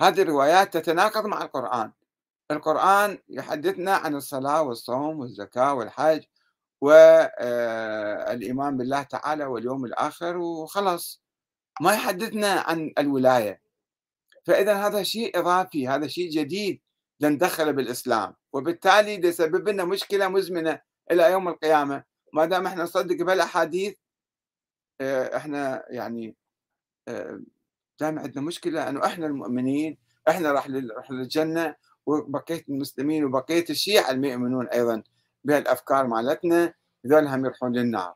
هذه 0.00 0.22
الروايات 0.22 0.76
تتناقض 0.76 1.26
مع 1.26 1.42
القرآن. 1.42 1.92
القرآن 2.50 3.18
يحدثنا 3.28 3.96
عن 3.96 4.14
الصلاة 4.14 4.62
والصوم 4.62 5.20
والزكاة 5.20 5.74
والحج 5.74 6.22
والإيمان 6.80 8.72
آه، 8.74 8.76
بالله 8.78 9.02
تعالى 9.02 9.44
واليوم 9.44 9.84
الآخر 9.84 10.36
وخلص 10.36 11.22
ما 11.80 11.94
يحدثنا 11.94 12.60
عن 12.60 12.92
الولاية. 12.98 13.67
فإذا 14.48 14.74
هذا 14.74 15.02
شيء 15.02 15.38
إضافي 15.38 15.88
هذا 15.88 16.06
شيء 16.06 16.30
جديد 16.30 16.80
لندخله 17.20 17.70
بالإسلام. 17.70 18.34
وبالتالي 18.52 19.28
يسبب 19.28 19.68
لنا 19.68 19.84
مشكلة 19.84 20.28
مزمنة 20.28 20.80
إلى 21.10 21.32
يوم 21.32 21.48
القيامة 21.48 22.04
ما 22.32 22.44
دام 22.44 22.66
إحنا 22.66 22.82
نصدق 22.82 23.16
بهالأحاديث 23.16 23.94
آه، 25.00 25.36
إحنا 25.36 25.84
يعني 25.90 26.36
آه، 27.08 27.40
دائما 28.00 28.22
عندنا 28.22 28.44
مشكلة 28.44 28.88
أنه 28.88 29.06
إحنا 29.06 29.26
المؤمنين 29.26 29.98
إحنا 30.28 30.52
راح 30.52 30.68
للجنة 31.10 31.74
وبقية 32.06 32.64
المسلمين 32.68 33.24
وبقية 33.24 33.64
الشيعة 33.70 34.10
اللي 34.10 34.30
يؤمنون 34.30 34.68
أيضا 34.68 35.02
بهالأفكار 35.44 36.06
مالتنا 36.06 36.74
ذول 37.06 37.26
هم 37.26 37.44
يروحون 37.44 37.72
للنار. 37.72 38.14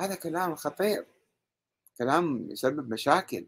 هذا 0.00 0.14
كلام 0.14 0.54
خطير. 0.54 1.06
كلام 1.98 2.50
يسبب 2.50 2.92
مشاكل. 2.92 3.46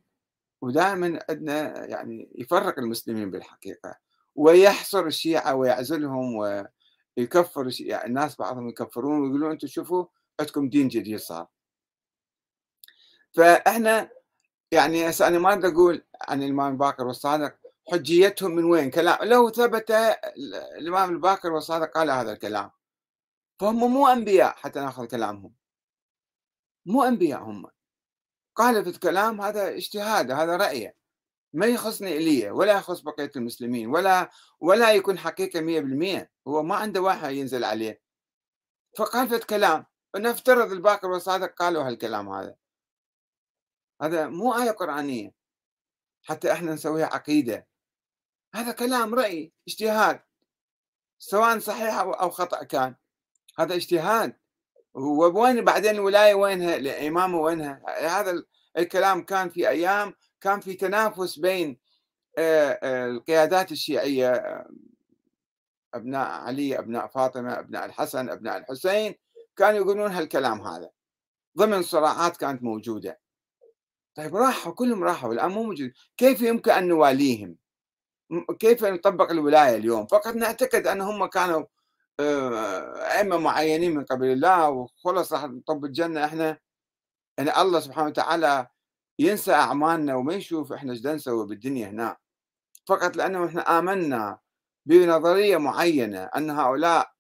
ودائما 0.62 1.24
عندنا 1.30 1.86
يعني 1.86 2.32
يفرق 2.34 2.78
المسلمين 2.78 3.30
بالحقيقة 3.30 3.96
ويحصر 4.34 5.06
الشيعة 5.06 5.54
ويعزلهم 5.54 6.34
ويكفر 7.16 7.70
يعني 7.80 8.06
الناس 8.06 8.36
بعضهم 8.36 8.68
يكفرون 8.68 9.20
ويقولون 9.20 9.50
أنتم 9.50 9.66
شوفوا 9.66 10.06
عندكم 10.40 10.68
دين 10.68 10.88
جديد 10.88 11.18
صار. 11.18 11.46
فإحنا 13.34 14.10
يعني 14.72 15.10
هسه 15.10 15.28
أنا 15.28 15.38
ما 15.38 15.52
اريد 15.52 15.64
أقول 15.64 16.04
عن 16.28 16.42
الإمام 16.42 16.72
الباقر 16.72 17.06
والصادق 17.06 17.56
حجيتهم 17.92 18.50
من 18.50 18.64
وين؟ 18.64 18.90
كلام 18.90 19.18
لو 19.28 19.50
ثبت 19.50 19.90
الإمام 20.78 21.10
الباقر 21.10 21.52
والصادق 21.52 21.90
قال 21.92 22.10
هذا 22.10 22.32
الكلام. 22.32 22.70
فهم 23.60 23.76
مو 23.92 24.06
أنبياء 24.06 24.56
حتى 24.56 24.80
نأخذ 24.80 25.06
كلامهم. 25.06 25.54
مو 26.86 27.02
أنبياء 27.02 27.42
هم. 27.42 27.66
قال 28.56 28.84
في 28.84 28.90
الكلام 28.90 29.40
هذا 29.40 29.68
اجتهاد 29.76 30.30
هذا 30.30 30.56
رأيه. 30.56 30.96
ما 31.52 31.66
يخصني 31.66 32.16
إلي 32.16 32.50
ولا 32.50 32.72
يخص 32.78 33.00
بقية 33.00 33.30
المسلمين 33.36 33.88
ولا 33.88 34.30
ولا 34.60 34.92
يكون 34.92 35.18
حقيقة 35.18 35.60
مية 35.60 35.80
بالمية. 35.80 36.30
هو 36.48 36.62
ما 36.62 36.76
عنده 36.76 37.00
واحد 37.00 37.30
ينزل 37.30 37.64
عليه. 37.64 38.02
فقال 38.98 39.28
في 39.28 39.34
الكلام 39.34 39.86
نفترض 40.16 40.72
الباقر 40.72 41.10
والصادق 41.10 41.54
قالوا 41.54 41.82
هالكلام 41.82 42.28
هذا. 42.28 42.56
هذا 44.02 44.26
مو 44.26 44.54
آية 44.54 44.70
قرآنية. 44.70 45.34
حتى 46.22 46.52
إحنا 46.52 46.74
نسويها 46.74 47.06
عقيدة. 47.06 47.68
هذا 48.54 48.72
كلام 48.72 49.14
رأي 49.14 49.52
اجتهاد. 49.68 50.20
سواء 51.18 51.58
صحيح 51.58 51.98
أو 51.98 52.30
خطأ 52.30 52.64
كان. 52.64 52.96
هذا 53.58 53.74
اجتهاد. 53.74 54.36
وين 54.96 55.64
بعدين 55.64 55.90
الولاية 55.90 56.34
وينها؟ 56.34 56.76
الإمامة 56.76 57.40
وينها؟ 57.40 57.82
هذا 58.00 58.42
الكلام 58.78 59.22
كان 59.22 59.48
في 59.48 59.68
أيام 59.68 60.14
كان 60.40 60.60
في 60.60 60.74
تنافس 60.74 61.38
بين 61.38 61.78
القيادات 62.38 63.72
الشيعية 63.72 64.64
أبناء 65.94 66.28
علي 66.28 66.78
أبناء 66.78 67.06
فاطمة 67.06 67.58
أبناء 67.58 67.84
الحسن 67.84 68.28
أبناء 68.28 68.56
الحسين 68.56 69.14
كانوا 69.56 69.80
يقولون 69.80 70.10
هالكلام 70.10 70.60
هذا. 70.60 70.90
ضمن 71.58 71.82
صراعات 71.82 72.36
كانت 72.36 72.62
موجودة. 72.62 73.20
طيب 74.14 74.36
راحوا 74.36 74.72
كلهم 74.72 75.04
راحوا 75.04 75.32
الآن 75.32 75.50
مو 75.50 75.62
موجود. 75.62 75.92
كيف 76.16 76.42
يمكن 76.42 76.70
أن 76.70 76.88
نواليهم؟ 76.88 77.56
كيف 78.58 78.84
نطبق 78.84 79.30
الولاية 79.30 79.76
اليوم؟ 79.76 80.06
فقط 80.06 80.34
نعتقد 80.34 80.86
أن 80.86 81.00
هم 81.00 81.26
كانوا 81.26 81.60
آه، 81.60 81.66
أئمة 82.20 83.38
معينين 83.38 83.94
من 83.94 84.04
قبل 84.04 84.26
الله 84.26 84.70
وخلص 84.70 85.32
راح 85.32 85.44
نطب 85.44 85.84
الجنة. 85.84 86.24
إحنا 86.24 86.58
يعني 87.38 87.60
الله 87.60 87.80
سبحانه 87.80 88.08
وتعالى 88.08 88.66
ينسى 89.18 89.52
أعمالنا 89.52 90.14
وما 90.14 90.34
يشوف 90.34 90.72
إحنا 90.72 90.92
إيش 90.92 91.06
نسوي 91.06 91.46
بالدنيا 91.46 91.88
هنا. 91.88 92.16
فقط 92.86 93.16
لأنه 93.16 93.46
إحنا 93.46 93.78
آمنا 93.78 94.38
بنظرية 94.86 95.56
معينة 95.56 96.24
أن 96.24 96.50
هؤلاء 96.50 97.12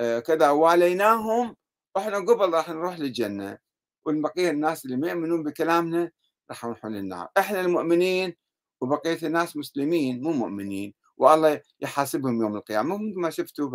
آه، 0.00 0.18
كذا 0.18 0.50
واليناهم 0.50 1.56
وإحنا 1.96 2.16
قبل 2.18 2.54
راح 2.54 2.68
نروح 2.70 2.98
للجنة. 2.98 3.58
والبقية 4.04 4.50
الناس 4.50 4.84
اللي 4.84 4.96
ما 4.96 5.08
يؤمنون 5.08 5.42
بكلامنا 5.42 6.10
راح 6.50 6.64
يروحون 6.64 6.92
للنار. 6.92 7.28
إحنا 7.38 7.60
المؤمنين 7.60 8.36
وبقية 8.80 9.18
الناس 9.22 9.56
مسلمين 9.56 10.22
مو 10.22 10.32
مؤمنين. 10.32 10.94
والله 11.16 11.62
يحاسبهم 11.80 12.40
يوم 12.42 12.56
القيامة. 12.56 12.96
مثل 12.98 13.20
ما 13.20 13.30
شفتوا 13.30 13.70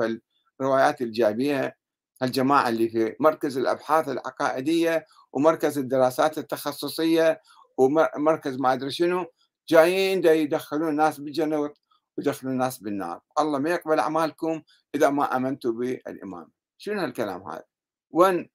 بالروايات 0.60 1.02
الجايبيها 1.02 1.76
الجماعة 2.24 2.70
اللي 2.70 2.90
في 2.90 3.16
مركز 3.20 3.58
الأبحاث 3.58 4.10
العقائدية 4.10 5.06
ومركز 5.34 5.78
الدراسات 5.78 6.38
التخصصية 6.38 7.42
ومركز 7.78 8.58
ما 8.58 8.74
أدري 8.74 8.92
شنو 8.92 9.26
جايين 9.70 10.22
دا 10.22 10.34
يدخلون 10.34 10.90
الناس 10.90 11.20
بالجنة 11.20 11.72
ويدخلون 12.18 12.54
الناس 12.54 12.78
بالنار. 12.78 13.22
الله 13.40 13.60
ما 13.60 13.70
يقبل 13.70 14.00
أعمالكم 14.00 14.62
إذا 14.96 15.10
ما 15.10 15.36
آمنتوا 15.36 15.72
بالإمام 15.72 16.52
شنو 16.78 17.02
هالكلام 17.02 17.50
هذا؟ 17.50 17.64
وين 18.12 18.50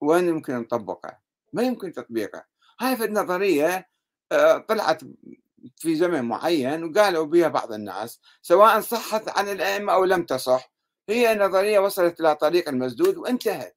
وين 0.00 0.28
يمكن 0.28 0.54
نطبقه؟ 0.54 1.18
ما 1.52 1.62
يمكن 1.62 1.92
تطبيقه. 1.92 2.44
هاي 2.80 2.96
في 2.96 3.04
النظرية 3.04 3.88
آه، 4.32 4.58
طلعت 4.58 5.02
في 5.76 5.96
زمن 5.96 6.22
معين 6.24 6.84
وقالوا 6.84 7.24
بها 7.26 7.48
بعض 7.48 7.72
الناس 7.72 8.20
سواء 8.42 8.80
صحت 8.80 9.38
عن 9.38 9.48
الأئمة 9.48 9.92
أو 9.92 10.04
لم 10.04 10.24
تصح. 10.26 10.73
هي 11.08 11.34
نظرية 11.34 11.78
وصلت 11.78 12.20
إلى 12.20 12.34
طريق 12.36 12.68
المسدود 12.68 13.16
وانتهت. 13.16 13.76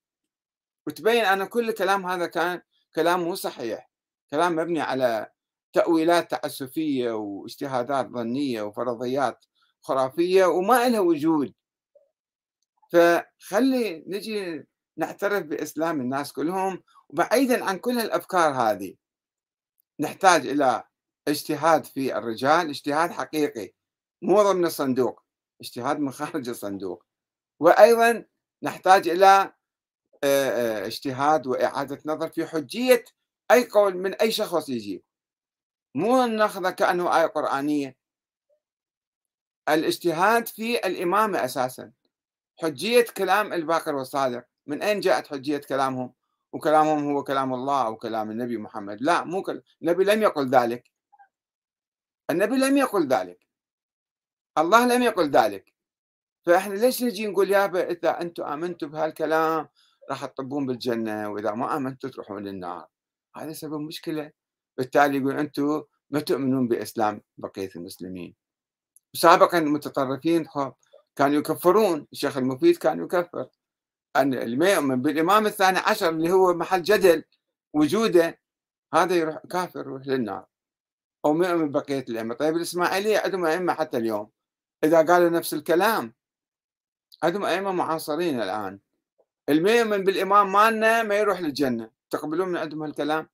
وتبين 0.88 1.26
أن 1.26 1.46
كل 1.46 1.70
الكلام 1.70 2.06
هذا 2.06 2.26
كان 2.28 2.62
كلام 2.96 3.24
مو 3.24 3.36
صحيح. 3.36 3.90
كلام 4.32 4.56
مبني 4.56 4.82
على 4.82 5.32
تأويلات 5.74 6.32
تعسفية 6.32 7.12
واجتهادات 7.12 8.08
ظنية 8.08 8.62
وفرضيات 8.62 9.46
خرافية 9.82 10.46
وما 10.46 10.90
لها 10.90 11.00
وجود. 11.00 11.54
فخلي 12.92 14.04
نجي 14.08 14.66
نعترف 14.98 15.44
بإسلام 15.44 16.02
الناس 16.02 16.34
كلهم. 16.34 16.84
وبعيدا 17.10 17.66
عن 17.66 17.78
كل 17.78 18.00
الأفكار 18.00 18.54
هذه 18.54 18.96
نحتاج 20.00 20.48
إلى 20.48 20.84
اجتهاد 21.28 21.86
في 21.86 22.18
الرجال 22.18 22.70
اجتهاد 22.70 23.12
حقيقي 23.12 23.74
مو 24.22 24.44
ضمن 24.44 24.66
الصندوق 24.66 25.24
اجتهاد 25.62 26.00
من 26.00 26.12
خارج 26.12 26.50
الصندوق. 26.50 27.07
وأيضا 27.60 28.26
نحتاج 28.64 29.08
إلى 29.08 29.54
اجتهاد 30.86 31.48
وإعادة 31.48 32.02
نظر 32.06 32.30
في 32.30 32.46
حجية 32.46 33.06
أي 33.52 33.66
قول 33.66 33.98
من 33.98 34.14
أي 34.14 34.32
شخص 34.32 34.70
يجي. 34.70 35.04
مو 35.96 36.26
ناخذه 36.26 36.70
كأنه 36.70 37.18
آية 37.20 37.26
قرآنية. 37.26 37.98
الاجتهاد 39.70 40.48
في 40.48 40.78
الإمامة 40.88 41.46
أساسا. 41.46 41.92
حجية 42.62 43.06
كلام 43.18 43.54
الباقر 43.54 43.96
والصادق. 43.96 44.46
من 44.68 44.84
أين 44.84 45.00
جاءت 45.00 45.28
حجية 45.28 45.58
كلامهم؟ 45.58 46.14
وكلامهم 46.54 47.12
هو 47.12 47.24
كلام 47.24 47.54
الله 47.54 47.86
أو 47.86 47.96
كلام 47.96 48.32
النبي 48.32 48.58
محمد. 48.58 49.02
لا 49.02 49.24
مو 49.24 49.42
كل... 49.42 49.64
النبي 49.82 50.04
لم 50.04 50.22
يقل 50.22 50.50
ذلك. 50.50 50.92
النبي 52.30 52.56
لم 52.56 52.78
يقل 52.78 53.08
ذلك. 53.08 53.48
الله 54.58 54.88
لم 54.88 55.04
يقل 55.04 55.30
ذلك. 55.30 55.74
فإحنا 56.48 56.74
ليش 56.74 57.04
نجي 57.04 57.28
نقول 57.28 57.52
يابا 57.52 57.92
إذا 57.92 58.22
أنتم 58.22 58.44
امنتم 58.44 58.88
بهالكلام 58.88 59.68
راح 60.10 60.26
تطبون 60.26 60.66
بالجنة 60.66 61.30
وإذا 61.30 61.52
ما 61.52 61.78
امنتم 61.78 62.10
تروحون 62.10 62.44
للنار. 62.44 62.88
هذا 63.36 63.54
سبب 63.54 63.80
مشكلة. 63.80 64.32
بالتالي 64.78 65.18
يقول 65.18 65.38
أنتم 65.38 65.84
ما 66.10 66.20
تؤمنون 66.20 66.68
بإسلام 66.68 67.22
بقية 67.38 67.70
المسلمين. 67.76 68.36
سابقا 69.14 69.58
المتطرفين 69.58 70.48
كانوا 71.16 71.40
يكفرون. 71.40 72.08
الشيخ 72.12 72.38
المفيد 72.38 72.78
كان 72.78 73.04
يكفر. 73.04 73.50
اللي 74.18 74.56
ما 74.56 74.74
يؤمن 74.74 75.02
بالإمام 75.02 75.46
الثاني 75.46 75.78
عشر 75.78 76.10
اللي 76.10 76.32
هو 76.32 76.54
محل 76.54 76.82
جدل 76.82 77.24
وجوده 77.74 78.40
هذا 78.94 79.16
يروح 79.16 79.38
كافر 79.50 79.80
يروح 79.80 80.08
للنار. 80.08 80.46
أو 81.26 81.34
ما 81.34 81.48
يؤمن 81.48 81.72
بقية 81.72 82.06
الأئمة. 82.10 82.34
طيب 82.34 82.56
الإسماعيلية 82.56 83.20
عندهم 83.20 83.46
أئمة 83.46 83.74
حتى 83.74 83.98
اليوم. 83.98 84.30
إذا 84.84 85.02
قالوا 85.02 85.30
نفس 85.30 85.54
الكلام 85.54 86.18
عندهم 87.24 87.46
أئمة 87.46 87.72
معاصرين 87.72 88.42
الآن. 88.42 88.80
اللي 89.50 89.78
يؤمن 89.78 90.04
بالإمام 90.04 90.52
مالنا 90.52 91.04
ما 91.04 91.16
يروح 91.16 91.42
للجنة. 91.42 91.92
تقبلون 92.10 92.50
من 92.50 92.58
عندهم 92.58 92.84
هالكلام؟ 92.84 93.30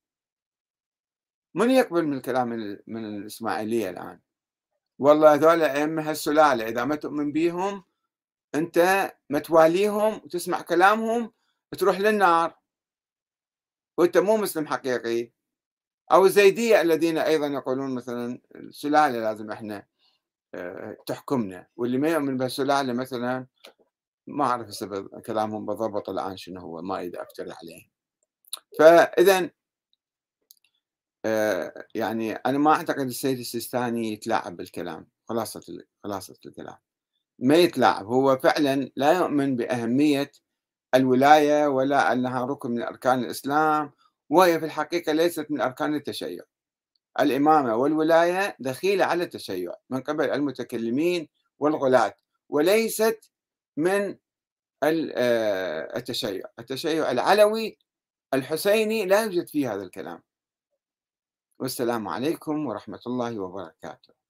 من 1.55 1.71
يقبل 1.71 2.03
من 2.05 2.17
الكلام 2.17 2.49
من, 2.87 3.05
الإسماعيلية 3.05 3.89
الآن؟ 3.89 4.19
والله 4.99 5.33
هذول 5.33 5.61
أئمة 5.61 6.09
هالسلالة 6.09 6.67
إذا 6.67 6.85
ما 6.85 6.95
تؤمن 6.95 7.31
بيهم 7.31 7.83
أنت 8.55 9.11
ما 9.29 9.39
تواليهم 9.39 10.13
وتسمع 10.13 10.61
كلامهم 10.61 11.33
تروح 11.77 11.99
للنار. 11.99 12.59
وأنت 13.97 14.17
مو 14.17 14.37
مسلم 14.37 14.67
حقيقي. 14.67 15.31
أو 16.11 16.25
الزيدية 16.25 16.81
الذين 16.81 17.17
أيضا 17.17 17.47
يقولون 17.47 17.95
مثلا 17.95 18.41
السلالة 18.55 19.19
لازم 19.19 19.51
إحنا 19.51 19.77
آه، 19.77 19.87
تحكمنا. 21.05 21.67
واللي 21.75 21.97
ما 21.97 22.09
يؤمن 22.09 22.37
بالسلالة 22.37 22.93
مثلا 22.93 23.47
ما 24.27 24.45
أعرف 24.45 24.67
السبب 24.67 25.19
كلامهم 25.21 25.65
بالضبط 25.65 26.09
الآن 26.09 26.37
شنو 26.37 26.61
هو 26.61 26.81
ما 26.81 26.97
أريد 26.97 27.15
أفتري 27.15 27.51
عليه. 27.51 27.89
فإذا 28.79 29.49
آه، 31.25 31.85
يعني 31.95 32.33
أنا 32.33 32.57
ما 32.57 32.71
أعتقد 32.71 32.99
السيد 33.05 33.39
السيستاني 33.39 34.13
يتلاعب 34.13 34.57
بالكلام. 34.57 35.07
خلاصة 35.25 35.83
خلاصة 36.03 36.35
الكلام. 36.45 36.77
ما 37.39 37.55
يتلاعب. 37.55 38.05
هو 38.05 38.37
فعلا 38.37 38.91
لا 38.95 39.13
يؤمن 39.13 39.55
بأهمية 39.55 40.31
الولاية 40.95 41.67
ولا 41.67 42.13
أنها 42.13 42.45
ركن 42.45 42.71
من 42.71 42.81
أركان 42.81 43.19
الإسلام 43.19 43.91
وهي 44.29 44.59
في 44.59 44.65
الحقيقة 44.65 45.11
ليست 45.11 45.47
من 45.51 45.61
أركان 45.61 45.95
التشيع. 45.95 46.43
الإمامة 47.19 47.75
والولاية 47.75 48.55
دخيلة 48.59 49.05
على 49.05 49.23
التشيع 49.23 49.73
من 49.89 50.01
قبل 50.01 50.29
المتكلمين 50.29 51.29
والغلاة 51.59 52.13
وليست 52.49 53.31
من 53.77 54.17
آه، 54.83 55.97
التشيع. 55.97 56.45
التشيع 56.59 57.11
العلوي 57.11 57.77
الحسيني 58.33 59.05
لا 59.05 59.23
يوجد 59.23 59.47
فيه 59.47 59.73
هذا 59.73 59.83
الكلام. 59.83 60.23
والسلام 61.59 62.07
عليكم 62.07 62.65
ورحمة 62.65 62.99
الله 63.07 63.39
وبركاته. 63.39 64.22